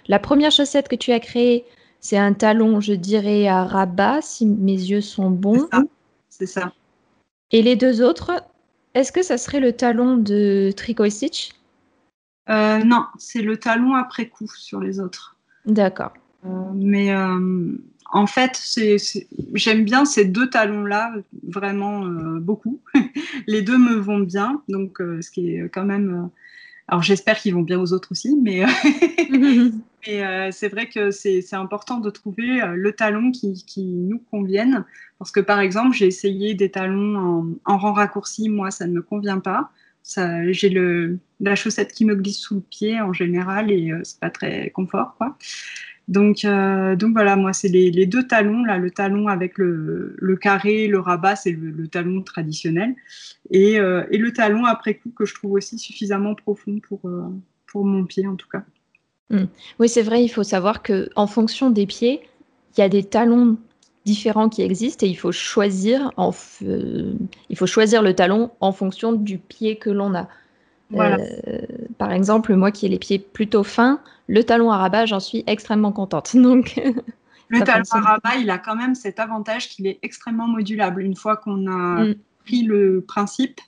[0.06, 1.64] la première chaussette que tu as créée.
[1.98, 5.66] C'est un talon, je dirais, à rabat, si mes yeux sont bons.
[6.28, 6.72] C'est ça.
[7.50, 8.32] Et les deux autres,
[8.94, 11.50] est-ce que ça serait le talon de Tricot Stitch?
[12.48, 15.36] Non, c'est le talon après coup sur les autres.
[15.66, 16.12] D'accord.
[16.74, 17.14] mais
[18.12, 18.60] en fait,
[19.54, 21.14] j'aime bien ces deux talons-là
[21.48, 22.04] vraiment
[22.40, 22.80] beaucoup.
[23.46, 26.30] les deux me vont bien, donc ce qui est quand même
[26.88, 28.68] alors j'espère qu'ils vont bien aux autres aussi, mais, euh,
[30.08, 34.84] euh, c'est vrai que c'est important de trouver euh, le talon qui, nous convienne.
[35.18, 39.02] Parce que par exemple, j'ai essayé des talons en, rang raccourci, moi ça ne me
[39.02, 39.70] convient pas.
[40.06, 44.68] J'ai la chaussette qui me glisse sous le pied en général et c'est pas très
[44.70, 45.14] confort.
[45.16, 45.38] Quoi.
[46.06, 50.86] Donc, euh, donc voilà, moi, c'est les, deux talons, là, le talon avec le, carré,
[50.86, 52.94] le rabat, c'est le, talon traditionnel,
[53.54, 57.28] euh, et, le talon après coup que je trouve aussi suffisamment profond pour, euh,
[57.66, 58.64] pour mon pied, en tout cas.
[59.30, 59.46] Hmm.
[59.78, 62.20] Oui, c'est vrai, il faut savoir que en fonction des pieds,
[62.76, 63.56] il y a des talons
[64.04, 66.12] différents qui existent et il faut choisir,
[66.60, 70.28] il faut choisir le talon en fonction du pied que l'on a.
[70.96, 71.60] Euh,
[71.98, 75.44] par exemple, moi qui ai les pieds plutôt fins, le talon à rabat, j'en suis
[75.46, 76.36] extrêmement contente.
[76.36, 76.80] Donc,
[77.48, 81.02] le talon à rabat, il a quand même cet avantage qu'il est extrêmement modulable.
[81.02, 82.14] Une fois qu'on a mm.
[82.44, 83.60] pris le principe,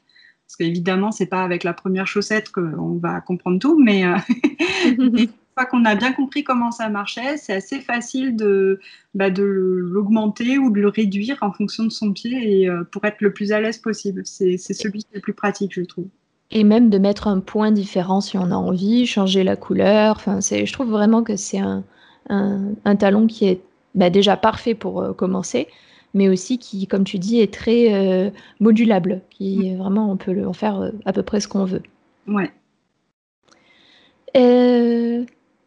[0.46, 4.16] parce qu'évidemment, c'est pas avec la première chaussette qu'on va comprendre tout, mais euh,
[4.86, 8.78] une fois qu'on a bien compris comment ça marchait, c'est assez facile de,
[9.14, 13.04] bah, de l'augmenter ou de le réduire en fonction de son pied et euh, pour
[13.04, 14.22] être le plus à l'aise possible.
[14.24, 16.08] C'est celui qui est le plus pratique, je trouve.
[16.50, 20.16] Et même de mettre un point différent si on a envie, changer la couleur.
[20.16, 21.82] Enfin, je trouve vraiment que c'est un,
[22.28, 23.61] un, talon qui est
[23.94, 25.68] bah, déjà parfait pour euh, commencer,
[26.14, 28.30] mais aussi qui, comme tu dis, est très euh,
[28.61, 29.22] modulable.
[29.30, 29.78] Qui mm.
[29.78, 31.82] vraiment, on peut en faire euh, à peu près ce qu'on veut.
[32.26, 32.50] Ouais.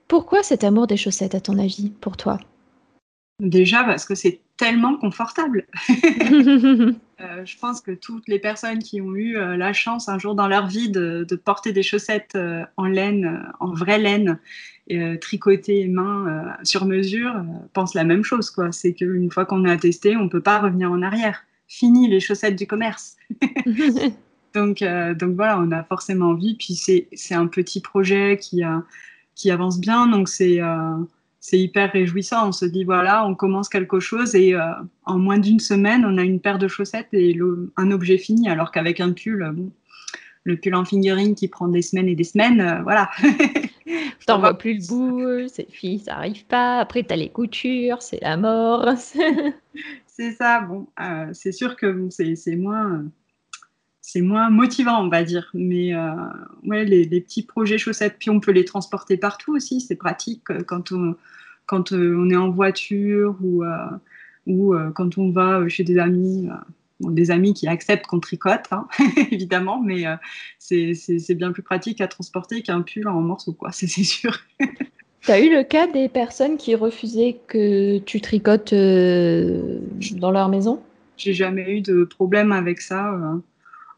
[0.07, 2.39] pourquoi cet amour des chaussettes, à ton avis, pour toi?
[3.39, 5.65] Déjà parce que c'est tellement confortable.
[7.21, 10.35] Euh, je pense que toutes les personnes qui ont eu euh, la chance un jour
[10.35, 14.39] dans leur vie de, porter des chaussettes euh, en laine, en vraie laine,
[15.21, 18.49] tricotées main sur mesure, pensent la même chose.
[18.49, 18.71] Quoi.
[18.71, 21.43] C'est qu'une fois qu'on a testé, on ne peut pas revenir en arrière.
[21.67, 23.15] Fini les chaussettes du commerce.
[24.55, 26.55] donc, donc voilà, on a forcément envie.
[26.55, 28.63] Puis c'est un petit projet qui,
[29.35, 30.07] qui avance bien.
[30.07, 30.59] Donc c'est
[31.39, 32.49] c'est hyper réjouissant.
[32.49, 34.71] On se dit, voilà, on commence quelque chose et euh,
[35.05, 37.37] en moins d'une semaine, on a une paire de chaussettes et
[37.77, 38.49] un objet fini.
[38.49, 39.71] Alors qu'avec un pull, bon,
[40.43, 43.09] le pull en fingering qui prend des semaines et des semaines, euh, voilà.
[44.27, 46.79] T'en vois plus le bout, c'est fini, ça arrive pas.
[46.79, 48.87] Après, tu as les coutures, c'est la mort.
[50.05, 53.05] c'est ça, bon, euh, c'est sûr que c'est moins
[54.11, 55.51] c'est moins motivant, on va dire.
[55.53, 56.09] Mais euh,
[56.65, 59.81] ouais, les, petits projets chaussettes, puis on peut les transporter partout aussi.
[59.81, 61.15] C'est pratique euh, quand on,
[61.67, 63.63] quand euh, on est en voiture ou,
[64.47, 66.49] ou quand on va chez des amis.
[67.01, 68.87] des amis qui acceptent qu'on tricote, hein,
[69.31, 70.05] évidemment, mais
[70.57, 74.39] c'est bien plus pratique à transporter qu'un pull en morceaux, quoi, c'est sûr.
[75.21, 80.81] tu as eu le cas des personnes qui refusaient que tu tricotes dans leur maison?
[81.15, 83.13] J'ai jamais eu de problème avec ça.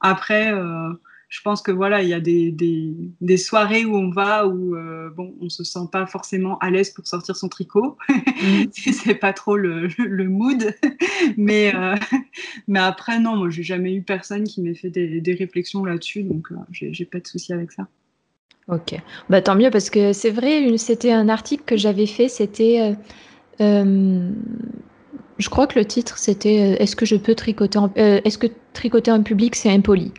[0.01, 0.89] Après, euh,
[1.29, 5.09] je pense que voilà, il y a des, des, soirées où on va où euh,
[5.15, 7.97] bon, on se sent pas forcément à l'aise pour sortir son tricot.
[8.41, 8.71] Mm.
[8.73, 10.73] c'est pas trop le, le mood.
[11.37, 11.95] mais, euh,
[12.67, 16.23] mais après, non, moi, j'ai jamais eu personne qui m'ait fait des, des réflexions là-dessus,
[16.23, 17.87] donc j'ai pas de souci avec ça.
[18.67, 18.95] Ok,
[19.29, 22.95] bah tant mieux parce que c'est vrai, c'était un article que j'avais fait, c'était
[25.37, 28.37] je crois que le titre c'était euh, Est-ce que je peux tricoter en, euh, Est-ce
[28.37, 30.11] que tricoter en public c'est impoli?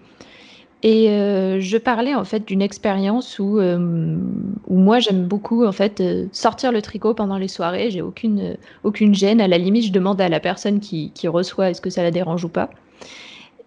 [0.83, 6.03] Et euh, je parlais en fait d'une expérience où, où moi j'aime beaucoup en fait
[6.33, 7.91] sortir le tricot pendant les soirées.
[7.93, 9.41] J'ai aucune aucune gêne.
[9.41, 12.11] À la limite, je demande à la personne qui, qui reçoit est-ce que ça la
[12.11, 12.69] dérange ou pas.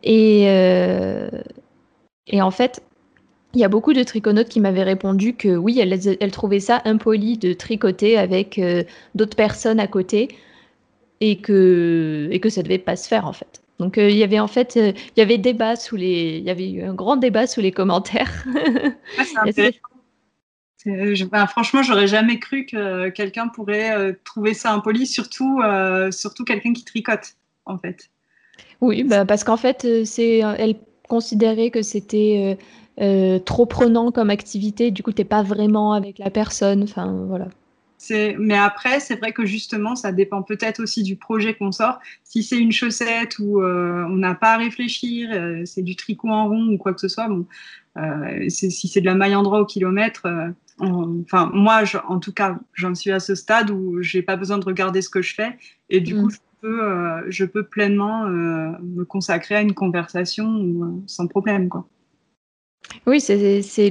[0.03, 0.43] Et
[2.27, 2.83] et en fait,
[3.53, 6.81] il y a beaucoup de triconautes qui m'avaient répondu que oui, elles, elles, trouvaient ça
[6.83, 8.59] impoli de tricoter avec
[9.13, 10.27] d'autres personnes à côté
[11.21, 13.61] et que, et que ça devait pas se faire en fait.
[13.79, 16.43] Donc euh, il y avait en fait, euh, il y avait débat sous les, il
[16.43, 18.45] y avait eu un grand débat sous les commentaires.
[21.31, 25.59] Ah, franchement, j'aurais jamais cru que quelqu'un pourrait euh, trouver ça impoli, surtout,
[26.11, 28.11] surtout quelqu'un qui tricote, en fait.
[28.81, 30.75] Oui, bah, parce qu'en fait, c'est, elle
[31.09, 32.55] considérait que c'était
[33.45, 34.91] trop prenant comme activité.
[34.91, 36.83] Du coup, t'es pas vraiment avec la personne.
[36.83, 37.47] Enfin, voilà.
[38.11, 41.99] Mais après, c'est vrai que justement, ça dépend peut-être aussi du projet qu'on sort.
[42.23, 46.29] Si c'est une chaussette où euh, on n'a pas à réfléchir, euh, c'est du tricot
[46.29, 47.45] en rond ou quoi que ce soit, bon,
[47.97, 50.27] euh, si c'est de la maille en droit au kilomètre,
[50.79, 54.65] enfin, moi, en tout cas, j'en suis à ce stade où j'ai pas besoin de
[54.65, 55.57] regarder ce que je fais
[55.89, 56.31] et du coup, mm.
[56.31, 61.69] je peux, je peux pleinement me consacrer à une conversation sans problème.
[61.69, 61.87] Quoi.
[63.07, 63.89] Oui, c'est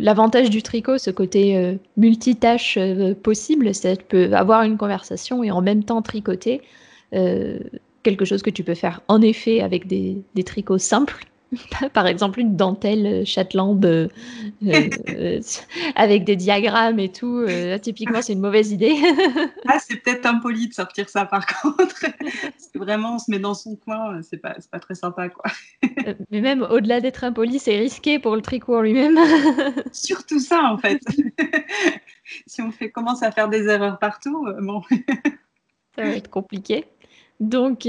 [0.00, 2.78] l'avantage du tricot, ce côté multitâche
[3.22, 3.74] possible.
[3.74, 6.62] C'est tu peux avoir une conversation et en même temps tricoter.
[7.10, 11.27] quelque chose que tu peux faire en effet avec des tricots simples
[11.94, 14.08] Par exemple, une dentelle euh, Shetland euh,
[14.66, 15.40] euh,
[15.94, 17.46] avec des diagrammes et tout.
[17.80, 18.96] typiquement, c'est une mauvaise idée.
[19.68, 22.00] ah, c'est peut-être impoli de sortir ça par contre.
[22.20, 25.28] Parce que vraiment, on se met dans son coin, c'est pas, pas très sympa.
[25.28, 25.50] quoi.
[26.30, 29.18] Mais même au-delà d'être impoli, c'est risqué pour le tricot lui-même.
[29.92, 31.00] Surtout ça, en fait.
[32.46, 34.82] si on fait, commence à faire des erreurs partout, bon.
[35.96, 36.84] ça va être compliqué.
[37.40, 37.88] Donc,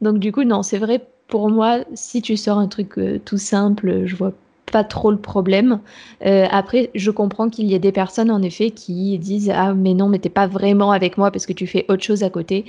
[0.00, 3.38] donc du coup, non, c'est vrai pour moi, si tu sors un truc euh, tout
[3.38, 4.32] simple, je vois
[4.72, 5.80] pas trop le problème.
[6.26, 9.94] Euh, après, je comprends qu'il y ait des personnes en effet qui disent ah mais
[9.94, 12.64] non mais t'es pas vraiment avec moi parce que tu fais autre chose à côté.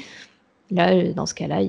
[0.72, 1.62] Là, euh, dans ce cas-là,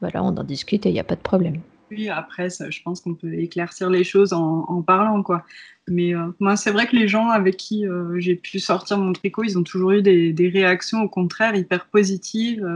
[0.00, 1.60] voilà, on en discute et il n'y a pas de problème.
[1.90, 5.44] Oui, après, je pense qu'on peut éclaircir les choses en, parlant, quoi.
[5.86, 7.84] Mais moi, c'est vrai que les gens avec qui
[8.16, 12.66] j'ai pu sortir mon tricot, ils ont toujours eu des réactions, au contraire, hyper positives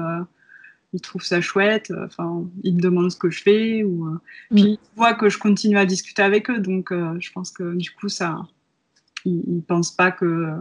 [0.93, 1.91] ils trouvent ça chouette.
[1.91, 4.19] Euh, enfin, ils me demandent ce que je fais ou euh,
[4.51, 4.55] mm.
[4.55, 6.59] puis ils voient que je continue à discuter avec eux.
[6.59, 8.41] Donc, euh, je pense que du coup, ça,
[9.25, 10.55] ils, ne pensent pas que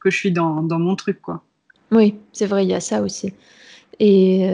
[0.00, 1.42] que je suis dans, dans mon truc, quoi.
[1.90, 3.32] Oui, c'est vrai, il y a ça aussi.
[4.00, 4.44] Et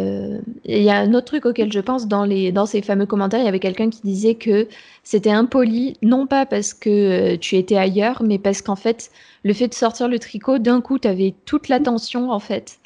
[0.65, 3.41] il y a un autre truc auquel je pense dans, les, dans ces fameux commentaires,
[3.41, 4.69] il y avait quelqu'un qui disait que
[5.03, 9.11] c'était impoli, non pas parce que tu étais ailleurs, mais parce qu'en fait,
[9.43, 12.79] le fait de sortir le tricot, d'un coup, tu avais toute l'attention, en fait.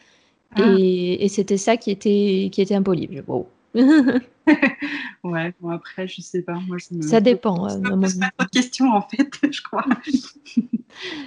[0.55, 0.75] Ah.
[0.79, 3.09] Et, c'était ça qui était, qui était impoli.
[5.25, 6.55] ouais, bon après, je sais pas.
[6.67, 7.69] Moi, Ça dépend.
[7.69, 9.85] C'est euh, pas de question en fait, je crois.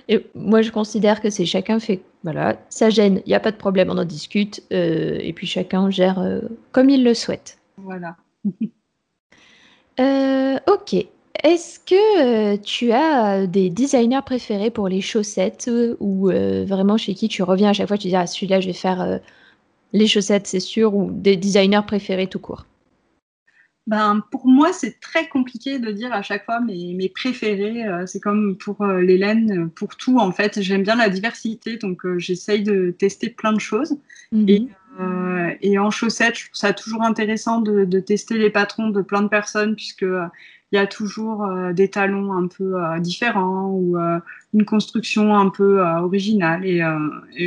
[0.08, 2.02] et moi, je considère que c'est chacun fait.
[2.24, 4.64] Voilà, ça gêne, il n'y a pas de problème, on en discute.
[4.74, 7.60] Euh, et puis chacun gère euh, comme il le souhaite.
[7.78, 8.18] Voilà.
[10.68, 11.06] ok.
[11.44, 17.44] Est-ce que, tu as, des designers préférés pour les chaussettes, ou vraiment chez qui tu
[17.44, 19.20] reviens à chaque fois, tu dis: «Ah celui-là je vais faire,
[19.94, 22.66] les chaussettes c'est sûr» ou des designers préférés tout court?
[23.88, 28.20] Ben, pour moi, c'est très compliqué de dire à chaque fois mes mes préférés, c'est
[28.20, 30.62] comme pour, les laines, pour tout en fait.
[30.62, 33.98] J'aime bien la diversité donc j'essaye de tester plein de choses
[34.32, 34.68] mmh et
[35.62, 39.24] et en chaussettes, je trouve ça toujours intéressant de de tester les patrons de plein
[39.24, 40.06] de personnes puisque,
[40.72, 44.20] il y a toujours euh, des talons un peu euh, différents ou euh,
[44.54, 46.66] une construction un peu originale.
[46.66, 46.80] Et,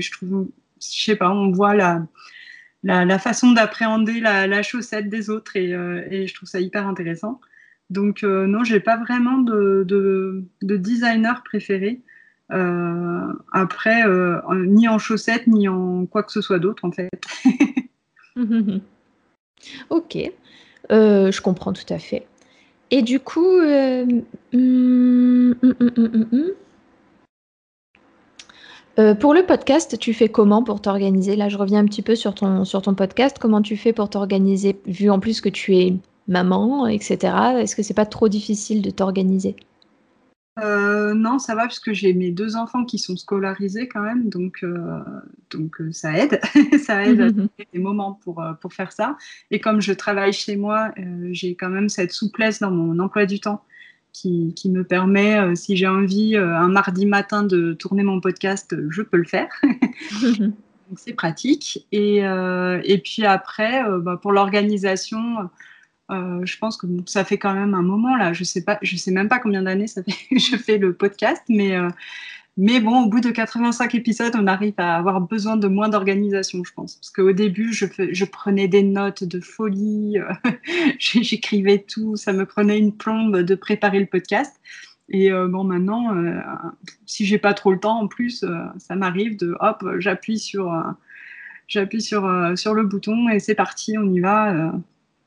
[0.02, 0.48] je trouve,
[0.80, 2.06] je sais pas, on voit la,
[2.82, 5.70] la, façon d'appréhender la, chaussette des autres et,
[6.26, 7.40] je trouve ça hyper intéressant.
[7.90, 12.02] Donc non, j'ai pas vraiment de, de, designer préféré.
[12.50, 14.02] après,
[14.66, 17.10] ni en chaussettes, ni en quoi que ce soit d'autre, en fait.
[19.90, 20.18] ok,
[20.90, 22.26] je comprends tout à fait.
[22.94, 24.06] Et du coup, euh,
[24.52, 26.50] hum, hum, hum,
[29.00, 31.34] euh, pour le podcast, tu fais comment pour t'organiser?
[31.34, 33.38] Là, je reviens un petit peu sur ton, sur ton podcast.
[33.40, 35.96] Comment tu fais pour t'organiser, vu en plus que tu es
[36.28, 37.34] maman, etc.
[37.58, 39.56] Est-ce que c'est pas trop difficile de t'organiser?
[40.60, 44.60] Euh, non, ça va puisque j'ai mes deux enfants qui sont scolarisés quand même, donc,
[44.62, 45.00] euh,
[45.50, 46.40] donc euh, ça aide.
[46.84, 47.30] ça aide à
[47.72, 49.16] des moments pour, pour faire ça.
[49.50, 50.92] Et comme je travaille chez moi,
[51.32, 53.64] j'ai quand même cette souplesse dans mon emploi du temps
[54.12, 59.02] qui, qui me permet, si j'ai envie, un mardi matin de tourner mon podcast, je
[59.02, 59.48] peux le faire.
[60.38, 61.84] donc c'est pratique.
[61.90, 65.50] Et, et puis après, bah, pour l'organisation,
[66.10, 68.32] euh, je pense que ça fait quand même un moment là.
[68.32, 70.92] Je sais pas, je sais même pas combien d'années ça fait que je fais le
[70.94, 71.88] podcast, mais euh,
[72.56, 76.62] mais bon, au bout de 85 épisodes, on arrive à avoir besoin de moins d'organisation,
[76.62, 76.96] je pense.
[76.96, 80.50] Parce qu'au début, je, je, prenais des notes de folie, euh,
[80.98, 84.60] j'écrivais tout, ça me prenait une plombe de préparer le podcast.
[85.08, 86.16] Et bon, maintenant,
[87.04, 88.42] si j'ai pas trop le temps, en plus,
[88.78, 90.72] ça m'arrive de hop, j'appuie sur,
[91.68, 94.72] j'appuie sur, sur le bouton et c'est parti, on y va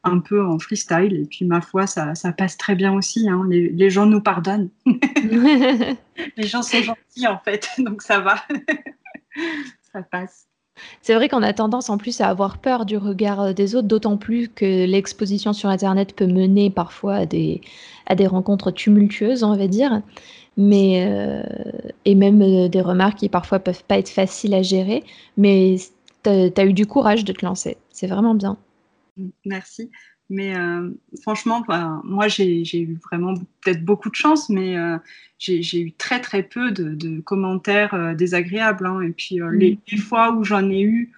[0.08, 1.14] un peu en freestyle.
[1.14, 3.30] Et puis, ma foi, ça, ça passe très bien aussi.
[3.30, 3.46] Hein.
[3.50, 4.70] Les, les, gens nous pardonnent.
[4.86, 7.70] les gens sont gentils, en fait.
[7.78, 8.36] Donc, ça va.
[9.94, 10.48] ça passe.
[11.02, 14.18] C'est vrai qu'on a tendance en plus à avoir peur du regard des autres, d'autant
[14.18, 17.62] plus que l'exposition sur Internet peut mener parfois à des,
[18.06, 20.02] à des rencontres tumultueuses, on va dire.
[20.56, 21.44] Mais, euh,
[22.06, 25.04] et même euh, des remarques qui parfois peuvent pas être faciles à gérer.
[25.36, 25.78] Mais
[26.24, 27.78] tu as, as eu du courage de te lancer.
[27.90, 28.58] C'est vraiment bien.
[29.46, 29.92] Merci.
[30.30, 30.90] Mais euh,
[31.22, 31.64] franchement,
[32.04, 34.98] moi, j'ai eu vraiment peut-être beaucoup de chance, mais euh,
[35.40, 38.86] j'ai eu très, très peu de, commentaires euh, désagréables.
[38.86, 39.02] Hein.
[39.02, 41.12] Et puis, les, fois où j'en ai eu,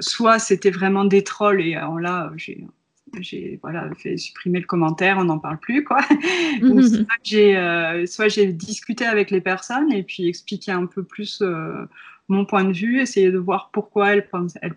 [0.00, 5.38] soit c'était vraiment des trolls et là, j'ai voilà, fait supprimer le commentaire, on n'en
[5.38, 5.82] parle plus.
[5.82, 6.02] Quoi.
[8.06, 11.42] soit j'ai discuté avec les personnes et puis expliqué un peu plus
[12.28, 14.26] mon point de vue, essayer de voir pourquoi elles,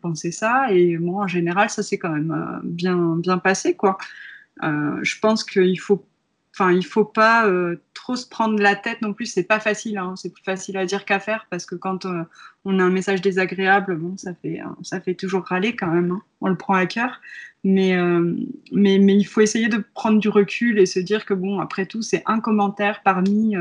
[0.02, 0.72] pensaient ça.
[0.72, 3.76] Et moi, en général, ça s'est quand même bien, bien passé.
[3.76, 3.98] Quoi.
[4.62, 6.06] je pense qu'il faut
[6.84, 9.26] faut pas euh, trop se prendre la tête non plus.
[9.26, 9.98] C'est pas facile.
[9.98, 10.16] Hein.
[10.16, 12.24] C'est plus facile à dire qu'à faire parce que quand euh,
[12.66, 16.12] on a un message désagréable, bon, ça fait, ça fait toujours râler quand même.
[16.12, 16.22] Hein.
[16.42, 17.22] On le prend à cœur.
[17.66, 18.36] Mais, euh,
[18.72, 21.86] mais, mais, il faut essayer de prendre du recul et se dire que bon, après
[21.86, 23.56] tout, c'est un commentaire parmi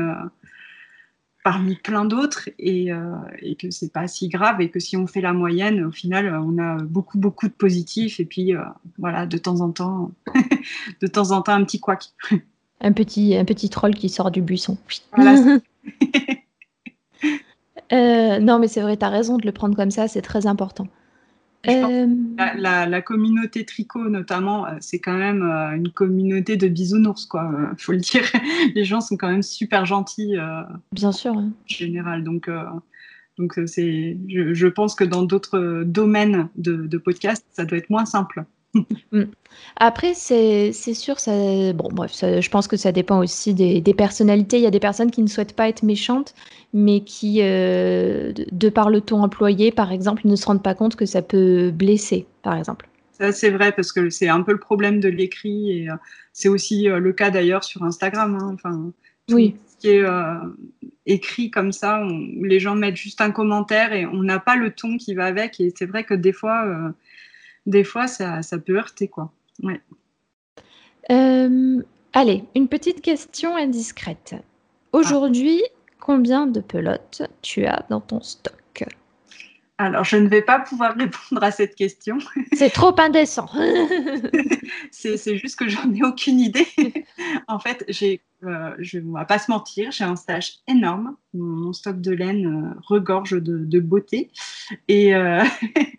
[1.43, 2.89] parmi plein d'autres et,
[3.41, 6.35] et, que c'est pas si grave et que si on fait la moyenne, au final,
[6.35, 8.53] on a beaucoup beaucoup de positifs et puis
[8.97, 10.11] voilà, de temps en temps,
[11.01, 12.05] de temps en temps un petit couac.
[12.81, 14.77] Un petit, un petit troll qui sort du buisson.
[17.91, 20.45] Euh, non, mais c'est vrai, tu as raison de le prendre comme ça, c'est très
[20.45, 20.87] important.
[21.67, 27.51] Euh, la, communauté tricot, notamment, euh, c'est quand même une communauté de bisounours, quoi.
[27.77, 28.23] faut le dire.
[28.75, 30.35] Les gens sont quand même super gentils.
[30.91, 31.35] Bien sûr.
[31.35, 32.23] En général.
[32.23, 32.49] Donc,
[33.37, 38.05] donc c'est, je, pense que dans d'autres domaines de, de podcast, ça doit être moins
[38.05, 38.45] simple.
[39.11, 39.23] Mm.
[39.77, 41.31] Après, c'est sûr, ça,
[41.73, 44.57] bon, bref, je pense que ça dépend aussi des, personnalités.
[44.57, 46.33] Il y a des personnes qui ne souhaitent pas être méchantes,
[46.73, 50.95] mais qui, euh, de, par le ton employé, par exemple, ne se rendent pas compte
[50.95, 52.87] que ça peut blesser, par exemple.
[53.13, 55.95] Ça, c'est vrai, parce que c'est un peu le problème de l'écrit, et euh,
[56.31, 58.37] c'est aussi euh, le cas d'ailleurs sur Instagram.
[58.39, 58.51] Hein.
[58.53, 58.91] enfin,
[59.29, 59.55] oui.
[59.67, 60.03] Ce qui est
[61.05, 62.05] écrit comme ça,
[62.41, 65.61] les gens mettent juste un commentaire et on n'a pas le ton qui va avec,
[65.61, 66.65] et c'est vrai que des fois
[67.65, 69.31] des fois, ça, peut heurter, quoi.
[71.11, 71.81] Euh,
[72.13, 74.35] allez, une petite question indiscrète.
[74.93, 75.63] Aujourd'hui,
[75.99, 78.58] combien de pelotes tu as dans ton stock?
[79.79, 82.17] Alors, je ne vais pas pouvoir répondre à cette question.
[82.51, 83.49] C'est trop indécent.
[84.91, 86.67] c'est juste que j'en ai aucune idée.
[87.47, 91.15] en fait, j'ai, euh, je ne vais pas se mentir, j'ai un stage énorme.
[91.33, 94.31] Mon, stock de laine euh, regorge de, beauté.
[94.89, 95.45] Et, euh,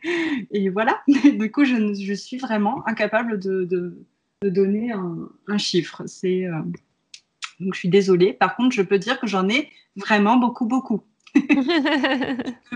[0.50, 1.00] et, voilà.
[1.08, 3.96] Du coup, je, je, suis vraiment incapable de, de,
[4.42, 6.02] donner un, un chiffre.
[6.04, 6.46] C'est,
[7.60, 8.34] donc, je suis désolée.
[8.34, 11.02] Par contre, je peux dire que j'en ai vraiment beaucoup, beaucoup.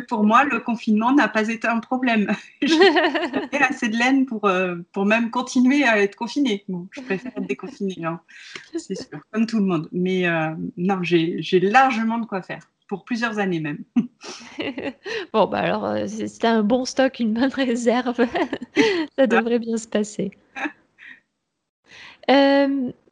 [0.08, 2.30] Pour moi, le confinement n'a pas été un problème.
[2.62, 6.64] J'ai assez de laine pour, euh, pour même continuer à être confinée.
[6.68, 8.20] Bon, je préfère être déconfinée, hein.
[8.76, 9.88] c'est sûr, comme tout le monde.
[9.92, 13.84] Mais euh, non, j'ai largement de quoi faire, pour plusieurs années même.
[15.32, 18.26] bon, bah alors, euh, c'est un bon stock, une bonne réserve.
[19.18, 20.30] Ça devrait bien se passer.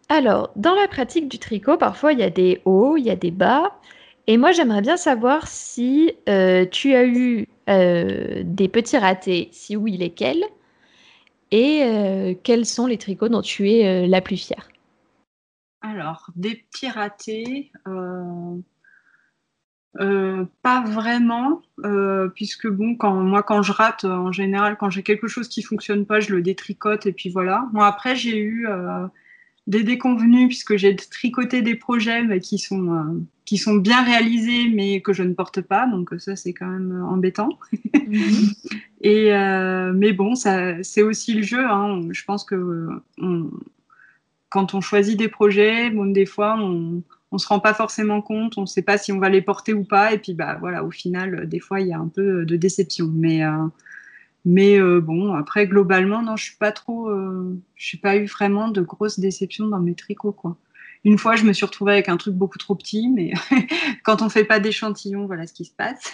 [0.09, 3.16] alors, dans la pratique du tricot, parfois il y a des hauts, il y a
[3.16, 3.72] des bas.
[4.33, 9.77] Et moi, j'aimerais bien savoir si euh, tu as eu euh, des petits ratés, si
[9.77, 10.42] oui, lesquels,
[11.51, 14.71] et euh, quels sont les tricots dont tu es la plus fière?
[15.83, 17.73] Alors, des petits ratés,
[20.62, 21.61] pas vraiment,
[22.35, 26.21] puisque bon, moi, quand je rate, en général, quand j'ai quelque chose qui fonctionne pas,
[26.21, 27.68] je le détricote et puis voilà.
[27.75, 28.66] Moi, après, j'ai eu
[29.66, 35.01] des déconvenus puisque j'ai tricoté des projets qui sont euh, qui sont bien réalisés mais
[35.01, 35.87] que je ne porte pas.
[35.87, 37.51] Donc ça c'est quand même euh, embêtant.
[37.94, 38.51] Mhm.
[39.01, 42.01] et euh, mais bon ça c'est aussi le jeu hein.
[42.11, 42.88] je pense que
[44.48, 47.03] quand on choisit des projets bon des fois on
[47.35, 48.59] on se rend pas forcément compte.
[48.59, 50.12] On ne sait pas si on va les porter ou pas.
[50.12, 53.11] Et puis bah voilà au final des fois il y a un peu de déception.
[53.11, 53.40] Mais
[54.44, 57.09] mais euh, bon, après, globalement, non, je suis pas trop.
[57.09, 60.57] Euh, je suis pas eu vraiment de grosses déceptions dans mes tricots, quoi.
[61.05, 63.33] Une fois, je me suis retrouvée avec un truc beaucoup trop petit, mais
[64.05, 66.12] quand on fait pas d'échantillon, voilà ce qui se passe.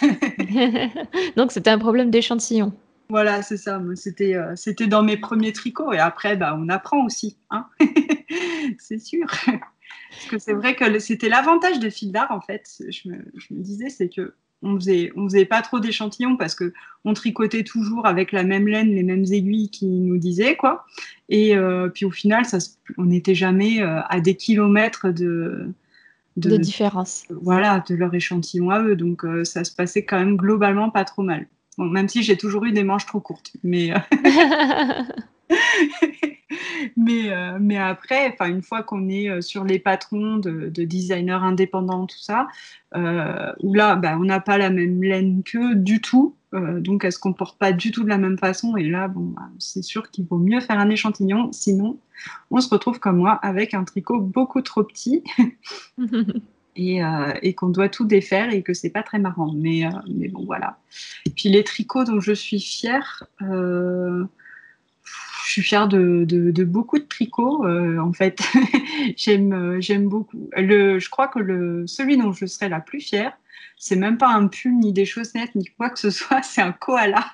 [1.35, 2.73] Donc, c'était un problème d'échantillon.
[3.09, 3.81] Voilà, c'est ça.
[3.95, 5.93] C'était, euh, c'était dans mes premiers tricots.
[5.93, 7.37] Et après, bah, on apprend aussi.
[7.49, 7.67] Hein
[8.79, 9.27] c'est sûr.
[9.45, 12.67] Parce que c'est vrai que c'était l'avantage de fil d'art, en fait.
[12.89, 16.55] Je me, je me disais, c'est que on faisait, on faisait pas trop d'échantillons parce
[16.55, 16.73] que
[17.05, 20.85] on tricotait toujours avec la même laine, les mêmes aiguilles qui nous disaient quoi.
[21.29, 22.57] Et euh, puis au final, ça,
[22.97, 25.69] on n'était jamais euh, à des kilomètres de,
[26.37, 27.23] de, différence.
[27.29, 28.95] Voilà, de leur échantillon à eux.
[28.95, 31.47] Donc euh, ça se passait quand même globalement pas trop mal.
[31.77, 33.93] Bon, même si j'ai toujours eu des manches trop courtes, mais.
[36.97, 42.05] mais, euh, mais après, une fois qu'on est euh, sur les patrons de, designers indépendants,
[42.05, 42.47] tout ça,
[42.95, 47.11] euh, où là, bah, on n'a pas la même laine qu'eux du tout, donc elle
[47.11, 48.75] se comporte pas du tout de la même façon.
[48.75, 51.99] Et là, bon, bah, c'est sûr qu'il vaut mieux faire un échantillon, sinon
[52.51, 55.23] on se retrouve comme moi avec un tricot beaucoup trop petit.
[56.75, 57.01] et,
[57.41, 59.51] et qu'on doit tout défaire et que c'est pas très marrant.
[59.53, 60.79] Mais, mais bon, voilà.
[61.35, 63.25] Puis les tricots dont je suis fière,
[65.49, 68.39] je suis fière de, de, beaucoup de tricots, en fait.
[69.17, 70.47] j'aime, j'aime beaucoup.
[70.55, 73.35] Le, je crois que le, celui dont je serais la plus fière,
[73.79, 76.73] c'est même pas un pull, ni des chaussettes, ni quoi que ce soit, c'est un
[76.73, 77.25] koala.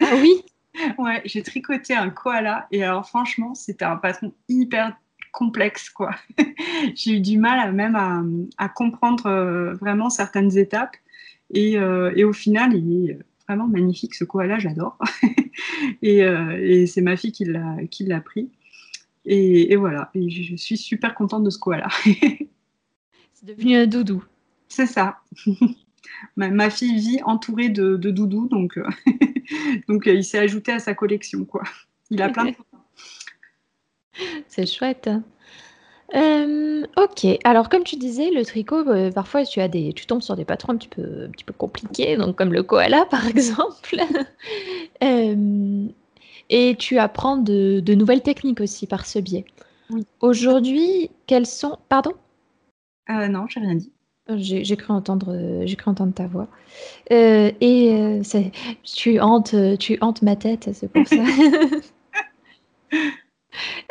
[0.00, 0.42] Ah oui?
[0.98, 4.96] Ouais, j'ai tricoté un koala et alors franchement, c'était un patron hyper
[5.30, 6.12] complexe quoi.
[6.94, 10.96] j'ai eu du mal même à, comprendre euh, vraiment certaines étapes
[11.54, 14.96] euh, et, au final, il est vraiment magnifique ce koala, j'adore.
[16.04, 18.50] Euh, et, c'est ma fille qui l'a pris.
[19.24, 21.88] Et, voilà, et je suis super contente de ce koala.
[22.04, 24.24] c'est devenu un doudou.
[24.68, 25.18] C'est ça.
[26.36, 28.88] ma, fille vit entourée de, de doudous, donc, euh,
[29.88, 31.44] donc euh, il s'est ajouté à sa collection.
[31.44, 31.62] Quoi.
[32.10, 32.54] Il a plein de
[34.48, 35.08] C'est chouette.
[36.14, 38.84] Euh, ok, alors comme tu disais, le tricot,
[39.14, 41.54] parfois tu as des, tu tombes sur des patrons un petit peu, un petit peu
[41.54, 43.96] compliqués, donc comme le koala par exemple.
[46.50, 49.44] et tu apprends de, de, nouvelles techniques aussi par ce biais.
[49.90, 50.06] Oui.
[50.20, 52.12] Aujourd'hui, quelles sont, pardon?
[53.08, 53.92] Non, j'ai rien dit.
[54.36, 56.48] J'ai cru entendre, j'ai cru entendre ta voix.
[57.10, 58.22] Euh, et euh,
[58.84, 61.16] tu hantes, tu hantes ma tête, c'est pour ça.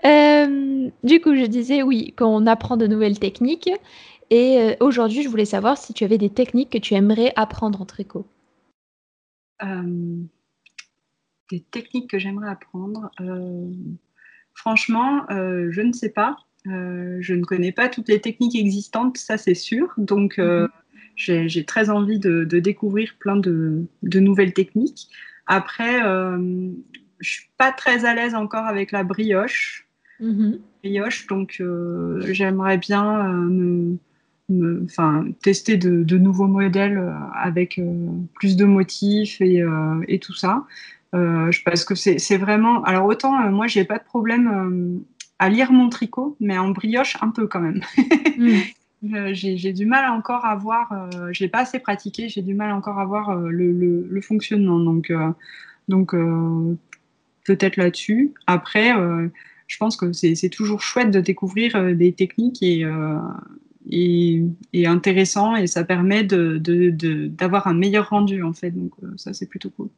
[0.05, 3.69] Euh, du coup, je disais oui, qu'on apprend de nouvelles techniques.
[4.29, 7.85] Et aujourd'hui, je voulais savoir si tu avais des techniques que tu aimerais apprendre en
[7.85, 8.25] tricot.
[11.51, 13.11] des techniques que j'aimerais apprendre.
[14.53, 16.37] franchement, je ne sais pas.
[16.67, 19.93] Euh, je ne connais pas toutes les techniques existantes, ça c'est sûr.
[19.97, 20.67] Donc euh,
[21.17, 21.47] mhm.
[21.47, 25.09] j'ai très envie de, découvrir plein de, nouvelles techniques.
[25.47, 26.71] Après, euh,
[27.21, 29.87] je suis pas très à l'aise encore avec la brioche.
[30.19, 30.59] Mhm.
[30.83, 31.61] Brioche, donc
[32.19, 33.97] j'aimerais bien
[35.41, 37.01] tester de, nouveaux modèles
[37.35, 37.79] avec
[38.33, 39.63] plus de motifs et,
[40.07, 40.65] et tout ça.
[41.11, 42.83] parce que c'est vraiment.
[42.83, 45.03] Alors autant moi j'ai pas de problème
[45.37, 47.81] à lire mon tricot, mais en brioche un peu quand même.
[49.15, 52.53] Euh, j'ai du mal encore à voir, euh, je l'ai pas assez pratiqué, j'ai du
[52.53, 54.79] mal encore à voir euh, le, fonctionnement.
[54.79, 55.11] Donc,
[55.87, 56.15] donc
[57.45, 58.33] peut-être là-dessus.
[58.47, 58.93] Après,
[59.67, 62.85] je pense que c'est toujours chouette de découvrir des techniques et,
[63.89, 68.71] et, intéressant et ça permet d'avoir de, un meilleur rendu en fait.
[68.71, 69.89] Donc ça, c'est plutôt cool.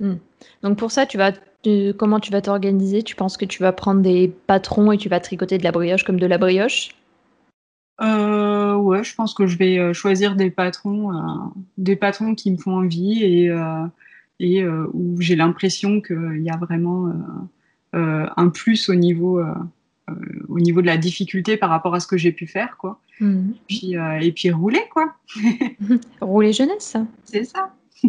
[0.00, 0.14] Mm.
[0.62, 1.32] Donc pour ça, tu vas
[1.98, 3.02] comment tu vas t'organiser?
[3.02, 6.04] Tu penses que tu vas prendre des patrons et tu vas tricoter de la brioche
[6.04, 6.90] comme de la brioche?
[8.00, 11.18] Euh, Ouais, je pense que je vais euh, choisir des patrons, euh,
[11.76, 13.50] des patrons qui me font envie et,
[14.40, 17.12] et où j'ai l'impression qu'il y a vraiment
[17.92, 19.40] un plus au niveau,
[20.48, 23.00] au niveau de la difficulté par rapport à ce que j'ai pu faire, quoi.
[23.20, 23.52] Mm.
[23.68, 25.14] Puis, et puis rouler, quoi.
[26.20, 26.96] rouler jeunesse.
[27.24, 27.74] C'est ça.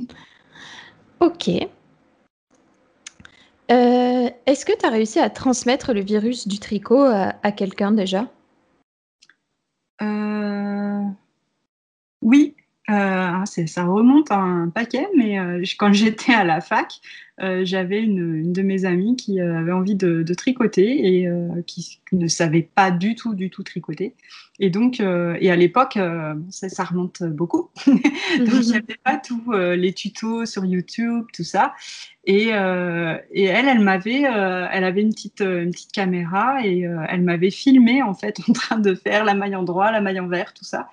[1.19, 1.67] ok.
[3.71, 8.29] Euh, est-ce que tu as réussi à transmettre le virus du tricot à, quelqu'un déjà?
[10.01, 11.03] Euh,
[12.21, 12.55] Oui,
[12.91, 15.37] euh, ah, ça remonte à un paquet, mais
[15.77, 16.99] quand j'étais à la fac,
[17.63, 21.27] j'avais une, de mes amies qui avait envie de, tricoter et
[21.65, 24.15] qui, ne savait pas du tout, du tout tricoter.
[24.59, 25.97] Et donc, et à l'époque,
[26.49, 27.69] ça, remonte beaucoup.
[27.87, 27.99] donc,
[28.37, 31.73] il n'y pas tous les tutos sur YouTube, tout ça.
[32.25, 36.63] Et, euh, et, elle, elle m'avait, euh, elle avait une petite, euh, une petite caméra
[36.63, 40.01] et elle m'avait filmé en fait en train de faire la maille en droit, la
[40.01, 40.89] maille en vert, tout ça.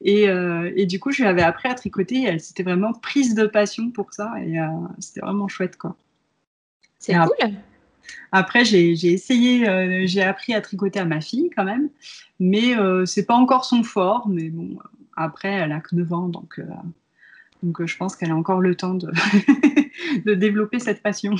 [0.00, 2.16] Et, et du coup, je lui avais appris à tricoter.
[2.16, 4.56] Et elle s'était vraiment prise de passion pour ça et
[4.98, 5.91] c'était vraiment chouette quoi.
[7.02, 7.52] C'est cool.
[8.30, 11.90] Après, j'ai essayé, j'ai appris à tricoter à ma fille quand même,
[12.40, 12.74] mais
[13.04, 14.28] c'est pas encore son fort.
[14.28, 14.78] Mais bon,
[15.16, 16.58] après, elle a que 9 ans, donc
[17.62, 19.10] donc euh, je pense qu'elle a encore le temps de,
[20.24, 21.34] de développer cette passion.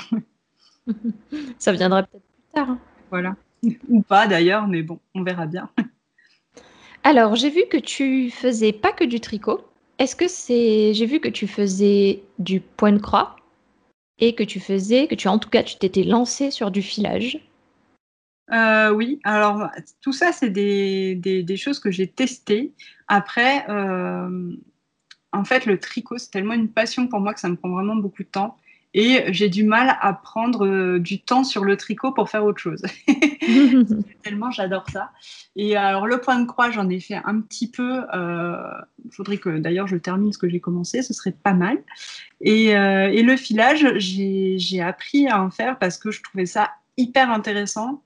[1.59, 2.71] Ça viendra peut-être plus tard.
[2.71, 2.79] Hein.
[3.11, 3.37] Voilà.
[3.89, 5.71] Ou pas d'ailleurs, mais bon, on verra bien.
[7.05, 9.65] Alors, j'ai vu que tu faisais pas que du tricot.
[9.99, 10.95] Est-ce que c'est.
[10.95, 13.37] J'ai vu que tu faisais du point de croix
[14.19, 17.41] et que tu faisais, que tu en tout cas, tu t'étais lancé sur du filage.
[18.53, 22.73] Euh, oui, alors tout ça, c'est des, choses que j'ai testées.
[23.09, 24.55] Après, euh,
[25.33, 27.97] en fait, le tricot, c'est tellement une passion pour moi que ça me prend vraiment
[27.97, 28.59] beaucoup de temps.
[28.95, 32.59] Et j'ai du mal à prendre euh, du temps sur le tricot pour faire autre
[32.59, 32.83] chose.
[34.23, 35.11] tellement j'adore ça.
[35.57, 38.03] Et alors, le point de croix, j'en ai fait un petit peu.
[38.13, 38.57] Il euh,
[39.11, 41.79] faudrait que d'ailleurs je termine ce que j'ai commencé, ce serait pas mal.
[42.41, 46.71] Et, euh, et le filage, j'ai appris à en faire parce que je trouvais ça
[46.97, 48.03] hyper intéressant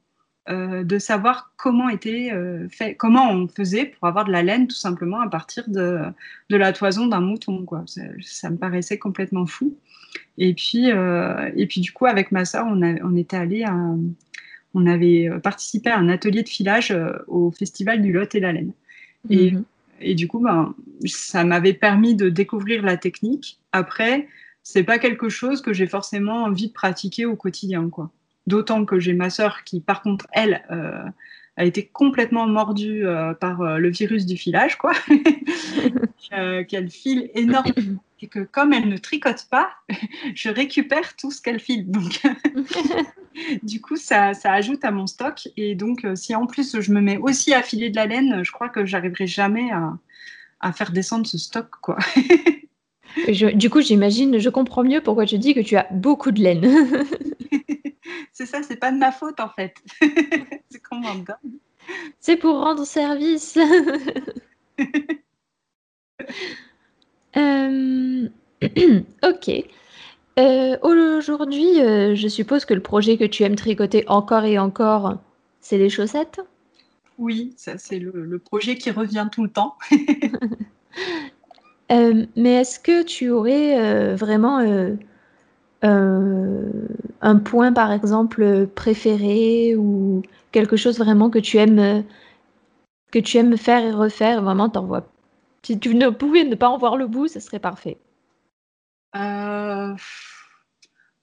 [0.49, 2.33] de savoir comment était
[2.71, 6.01] fait, comment on faisait pour avoir de la laine tout simplement à partir de,
[6.51, 7.65] de la toison d'un mouton.
[7.65, 7.83] Quoi.
[7.87, 9.77] Ça, ça, me paraissait complètement fou.
[10.39, 13.75] Et puis, et puis du coup, avec ma soeur, on, on était allé à,
[14.75, 18.73] on avait participé à un atelier de filage au festival du Lot et la laine.
[19.31, 19.65] Et, mhm.
[20.01, 20.75] et du coup, ben,
[21.05, 23.59] ça m'avait permis de découvrir la technique.
[23.73, 24.29] Après,
[24.63, 28.11] c'est pas quelque chose que j'ai forcément envie de pratiquer au quotidien, quoi.
[28.47, 31.03] D'autant que j'ai ma sœur qui, par contre, elle, euh,
[31.57, 34.93] a été complètement mordue euh, par euh, le virus du filage, quoi.
[36.69, 38.03] qu'elle file énormément.
[38.23, 39.71] Et que comme elle ne tricote pas,
[40.35, 41.91] je récupère tout ce qu'elle file.
[41.91, 42.23] Donc,
[43.63, 45.49] du coup, ça, ça, ajoute à mon stock.
[45.57, 48.53] Et donc, si en plus je me mets aussi à filer de la laine, je
[48.53, 49.99] crois que j'arriverai jamais à,
[50.61, 51.99] à faire descendre ce stock, quoi
[53.55, 57.05] du coup, j'imagine, je comprends mieux pourquoi tu dis que tu as beaucoup de laine.
[58.37, 59.75] C'est ça, c'est pas de ma faute en fait.
[60.71, 61.15] c'est comment
[62.21, 63.59] C'est pour rendre service.
[67.39, 68.31] Euh,
[69.23, 69.51] ok.
[70.39, 75.19] Euh, aujourd'hui, euh, je suppose que le projet que tu aimes tricoter encore et encore,
[75.61, 76.41] c'est les chaussettes?
[77.19, 79.77] Oui, ça c'est le, projet qui revient tout le temps.
[81.91, 84.61] Mais est-ce que tu aurais, vraiment,
[85.87, 86.71] euh,
[87.23, 90.23] un point, par exemple, préféré ou
[90.53, 92.05] quelque chose vraiment que tu aimes,
[93.13, 94.43] que tu aimes faire et refaire?
[94.43, 95.07] Vraiment, tu vois
[95.67, 97.99] si tu ne pouvais ne pas en voir le bout, ce serait parfait.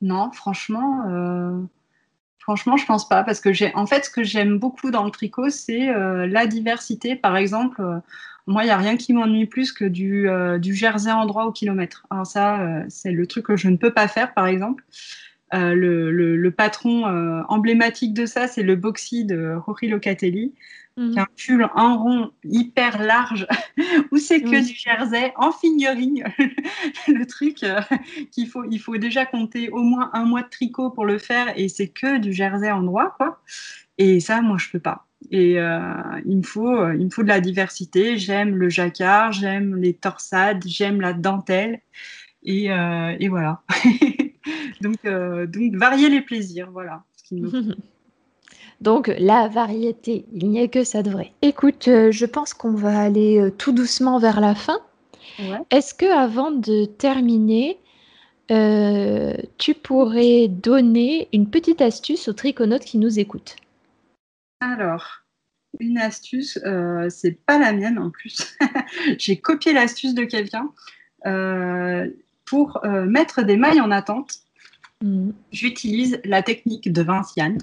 [0.02, 1.06] non, franchement,
[2.40, 5.12] franchement, je pense pas parce que j'ai en fait, ce que j'aime beaucoup dans le
[5.12, 5.88] tricot, c'est,
[6.28, 7.16] la diversité.
[7.16, 7.82] Par exemple,
[8.46, 11.46] moi, il n'y a rien qui m'ennuie plus que du, euh, du jersey en droit
[11.46, 12.06] au kilomètre.
[12.10, 14.84] Alors ça, euh, c'est le truc que je ne peux pas faire, par exemple.
[15.54, 17.06] Euh, le, le, patron
[17.48, 20.52] emblématique de ça, c'est le Boxy de Rory Locatelli,
[20.98, 21.12] mhm.
[21.12, 23.48] qui est un pull en rond hyper large,
[24.12, 26.24] où c'est que du jersey en fingering.
[27.08, 27.64] le truc
[28.32, 31.54] qu'il faut, il faut déjà compter au moins un mois de tricot pour le faire,
[31.56, 33.40] et c'est que du jersey en droit, quoi.
[34.00, 35.06] Et ça, moi, je peux pas.
[35.32, 35.80] Et euh,
[36.26, 38.18] il, me faut, euh, il me faut de la diversité.
[38.18, 41.80] J'aime le jacquard, j'aime les torsades, j'aime la dentelle.
[42.44, 43.62] Et, euh, et voilà.
[44.82, 47.04] donc, donc, varier les plaisirs, voilà.
[48.82, 51.32] Donc la variété, il n'y a que ça de vrai.
[51.42, 54.80] Écoute, je pense qu'on va aller tout doucement vers la fin.
[55.72, 57.80] Est-ce que avant de terminer,
[58.50, 63.56] tu pourrais donner une petite astuce aux triconautes qui nous écoutent?
[64.72, 65.24] Alors,
[65.80, 68.58] une astuce, euh, c'est pas la mienne en plus.
[69.18, 70.72] J'ai copié l'astuce de quelqu'un
[71.26, 72.10] euh,
[72.46, 74.36] pour euh, mettre des mailles en attente.
[75.02, 75.32] Mm.
[75.52, 77.58] J'utilise la technique de Vinciane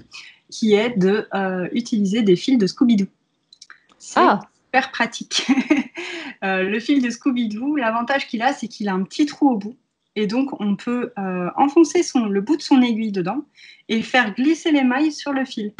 [0.49, 1.29] qui est de
[1.73, 3.07] utiliser des fils de Scooby-Doo.
[3.97, 4.41] C'est ah.
[4.65, 5.47] super pratique.
[6.41, 9.77] le fil de Scooby-Doo, l'avantage qu'il a, c'est qu'il a un petit trou au bout.
[10.17, 11.13] Et donc, on peut
[11.55, 13.45] enfoncer son, le bout de son aiguille dedans
[13.87, 15.71] et faire glisser les mailles sur le fil.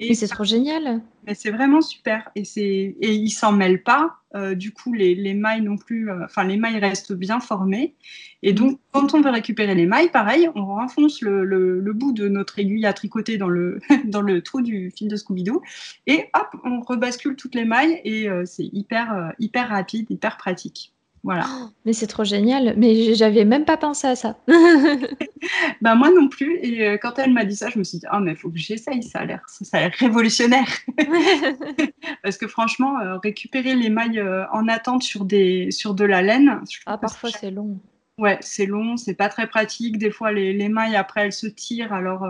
[0.00, 1.02] Et c'est trop génial.
[1.26, 2.30] Mais c'est vraiment super.
[2.34, 4.16] Et, et ils s'en mêlent pas.
[4.34, 7.94] Euh, du coup, les, les mailles non plus, euh, les mailles restent bien formées.
[8.42, 12.28] Et donc, quand on veut récupérer les mailles, pareil, on renfonce le, le, bout de
[12.28, 15.60] notre aiguille à tricoter dans le, dans le trou du fil de Scooby-Doo.
[16.06, 18.00] Et hop, on rebascule toutes les mailles.
[18.04, 20.94] Et euh, c'est hyper, hyper rapide, hyper pratique.
[21.22, 21.46] Voilà.
[21.48, 22.74] Oh, mais c'est trop génial.
[22.76, 24.36] Mais j'avais même pas pensé à ça.
[25.80, 26.58] bah moi non plus.
[26.62, 28.50] Et euh, quand elle m'a dit ça, je me suis dit ah mais il faut
[28.50, 29.02] que j'essaye.
[29.02, 30.68] Ça a l'air ça a l'air révolutionnaire.
[32.22, 36.22] Parce que franchement, euh, récupérer les mailles euh, en attente sur des sur de la
[36.22, 36.60] laine.
[36.86, 37.78] Ah parfois c'est long.
[38.18, 39.96] Ouais, c'est long, c'est pas très pratique.
[39.96, 42.26] Des fois les, les mailles après elles se tirent, alors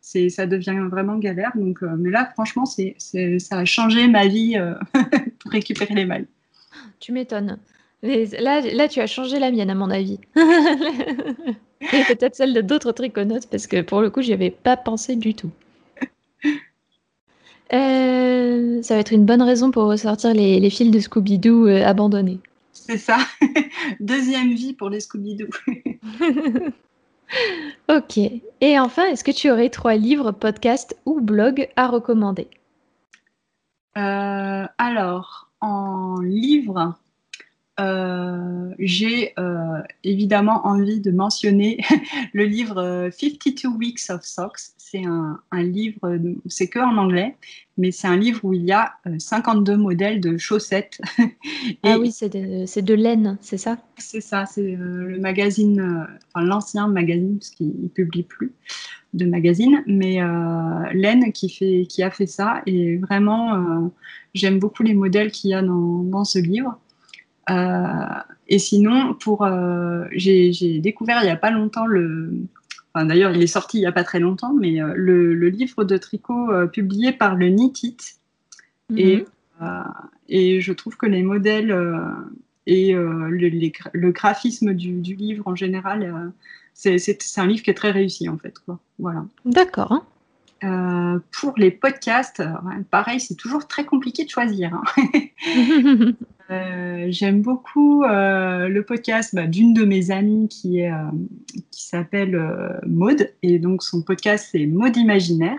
[0.00, 1.50] c'est ça devient vraiment galère.
[1.56, 4.56] Donc mais là franchement c'est ça a changé ma vie
[5.40, 6.28] pour récupérer les mailles.
[7.00, 7.58] Tu m'étonnes
[8.04, 10.18] là, là, tu as changé la mienne, à mon avis.
[10.36, 15.16] Et peut-être celle de d'autres triconautes, parce que pour le coup, j'y avais pas pensé
[15.16, 15.50] du tout.
[17.72, 22.38] Euh, ça va être une bonne raison pour ressortir les, fils de Scooby-Doo euh, abandonnés.
[22.72, 23.18] C'est ça.
[24.00, 25.48] Deuxième vie pour les Scooby-Doo.
[27.88, 28.18] ok.
[28.60, 32.48] Et enfin, est-ce que tu aurais trois livres, podcasts ou blogs à recommander?
[33.96, 36.94] Euh, Alors, en livre,
[37.78, 41.78] j'ai euh, évidemment envie de mentionner
[42.32, 44.60] le livre 52 Weeks of Socks.
[44.78, 47.36] C'est un, livre, c'est que en anglais,
[47.76, 51.00] mais c'est un livre où il y a 52 modèles de chaussettes.
[51.82, 53.76] ah oui, c'est de, de, laine, c'est ça?
[53.98, 58.52] C'est ça, c'est le magazine, enfin l'ancien magazine, parce qu'il ne publie plus
[59.14, 60.20] de magazine, mais
[60.92, 62.62] laine qui, fait, qui a fait ça.
[62.66, 63.90] Et vraiment,
[64.32, 66.78] j'aime beaucoup les modèles qu'il y a dans, dans ce livre.
[67.50, 72.32] Euh, et sinon, pour, euh, j'ai découvert il n'y a pas longtemps le,
[72.96, 75.82] Enfin, D'ailleurs, il est sorti il n'y a pas très longtemps, mais euh, le, livre
[75.82, 77.76] de tricot publié par le Knit
[78.88, 78.98] mhm.
[78.98, 79.24] et,
[80.28, 81.76] et je trouve que les modèles
[82.66, 86.32] et le, graphisme du, livre en général,
[86.72, 88.54] c'est un livre qui est très réussi en fait.
[88.60, 88.78] Quoi.
[89.00, 89.26] Voilà.
[89.44, 90.06] D'accord.
[90.60, 92.44] pour les podcasts,
[92.92, 94.72] pareil, c'est toujours très compliqué de choisir.
[94.72, 96.12] Hein.
[96.50, 101.10] Euh, j'aime beaucoup euh, le podcast bah, d'une de mes amies qui, est, euh,
[101.70, 103.30] qui s'appelle Maude.
[103.42, 105.58] Et donc, son podcast, c'est Maude Imaginaire.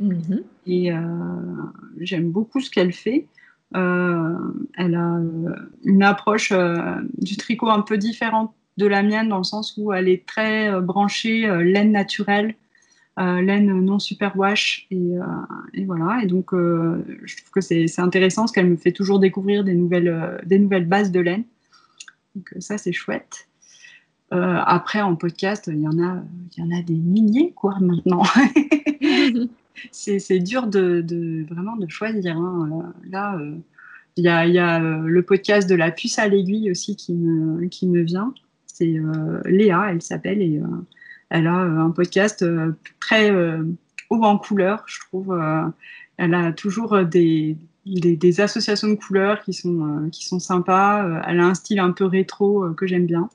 [0.00, 0.42] Mm-hmm.
[0.66, 0.90] Et
[2.00, 3.26] j'aime beaucoup ce qu'elle fait.
[3.74, 5.20] elle a
[5.84, 6.52] une approche
[7.18, 10.80] du tricot un peu différente de la mienne, dans le sens où elle est très
[10.80, 12.54] branchée laine naturelle.
[13.18, 15.24] Euh, laine non superwash et, euh,
[15.74, 16.20] et, voilà.
[16.22, 19.74] Et donc euh, je trouve que c'est intéressant parce qu'elle me fait toujours découvrir des
[19.74, 21.44] nouvelles des nouvelles bases de laine.
[22.34, 23.48] Donc ça c'est chouette.
[24.30, 26.22] Après en podcast il y en a
[26.56, 28.22] il y en a des milliers quoi maintenant.
[29.90, 32.92] C'est dur de, de, vraiment de choisir hein.
[33.10, 33.38] là
[34.16, 37.66] il y a, y a le podcast de la puce à l'aiguille aussi qui me,
[37.66, 38.32] qui me vient.
[38.66, 38.94] C'est
[39.44, 40.62] Léa elle s'appelle et
[41.32, 43.64] elle a euh, un podcast euh, très euh,
[44.10, 45.34] haut en couleur, je trouve.
[46.18, 47.56] elle a toujours des,
[47.86, 51.22] des, associations de couleurs qui sont, qui sont sympas.
[51.26, 53.30] elle a un style un peu rétro que j'aime bien.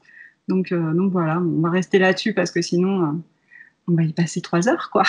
[0.47, 3.19] Donc, donc voilà, on va rester là-dessus parce que sinon,
[3.87, 5.03] on va y passer trois heures, quoi.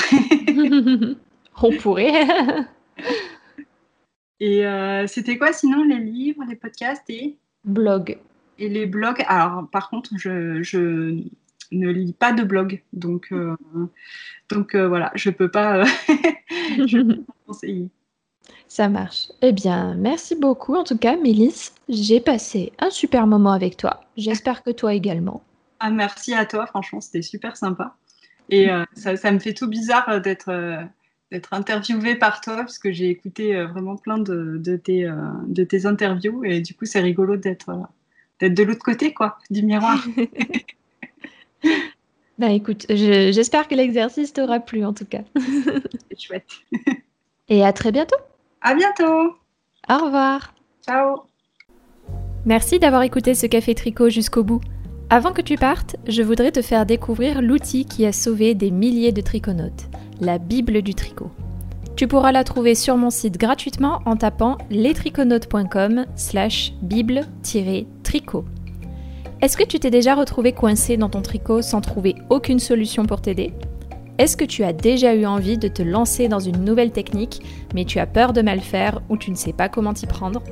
[1.62, 2.14] on pourrait.
[4.40, 4.64] et
[5.06, 8.16] c'était quoi sinon les livres, les podcasts et Blogs.
[8.58, 9.22] Et les blogs?
[9.28, 11.22] Alors, par contre, je, je
[11.72, 12.82] ne lis pas de blog.
[12.92, 13.56] Donc, euh,
[14.48, 15.84] donc euh, voilà, je ne peux pas, euh,
[17.46, 17.88] conseiller.
[18.66, 19.28] Ça marche.
[19.42, 21.74] Eh bien, merci beaucoup en tout cas, Mélisse.
[21.88, 24.00] J'ai passé un super moment avec toi.
[24.16, 25.42] J'espère que toi également.
[25.80, 27.96] Ah, merci à toi, franchement, c'était super sympa.
[28.50, 30.50] Et ça, me fait tout bizarre d'être
[31.30, 35.06] d'être interviewée par toi, parce que j'ai écouté vraiment plein de, de, tes,
[35.46, 37.70] de tes interviews, et du coup, c'est rigolo d'être
[38.40, 40.02] d'être de l'autre côté, quoi, du miroir.
[42.38, 45.22] Bah écoute, j'espère que l'exercice t'aura plu en tout cas.
[46.08, 46.46] C'est chouette.
[47.48, 48.16] Et à très bientôt.
[48.62, 49.34] À bientôt.
[49.88, 50.54] Au revoir.
[50.86, 51.22] Ciao.
[52.44, 54.60] Merci d'avoir écouté ce café tricot jusqu'au bout.
[55.10, 59.12] Avant que tu partes, je voudrais te faire découvrir l'outil qui a sauvé des milliers
[59.12, 59.88] de triconautes,
[60.20, 61.30] la Bible du tricot.
[61.96, 68.44] Tu pourras la trouver sur mon site gratuitement en tapant lestriconautes.com slash bible-tricot.
[69.40, 73.20] Est-ce que tu t'es déjà retrouvé coincé dans ton tricot sans trouver aucune solution pour
[73.20, 73.52] t'aider?
[74.18, 77.40] Est-ce que tu as déjà eu envie de te lancer dans une nouvelle technique,
[77.72, 80.42] mais tu as peur de mal faire ou tu ne sais pas comment t'y prendre?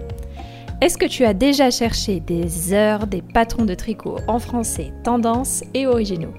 [0.81, 5.65] Est-ce que tu as déjà cherché des heures des patrons de tricot en français, tendance
[5.75, 6.35] et originaux?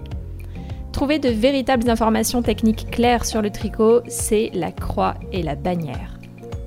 [0.94, 6.17] Trouver de véritables informations techniques claires sur le tricot, c'est la croix et la bannière.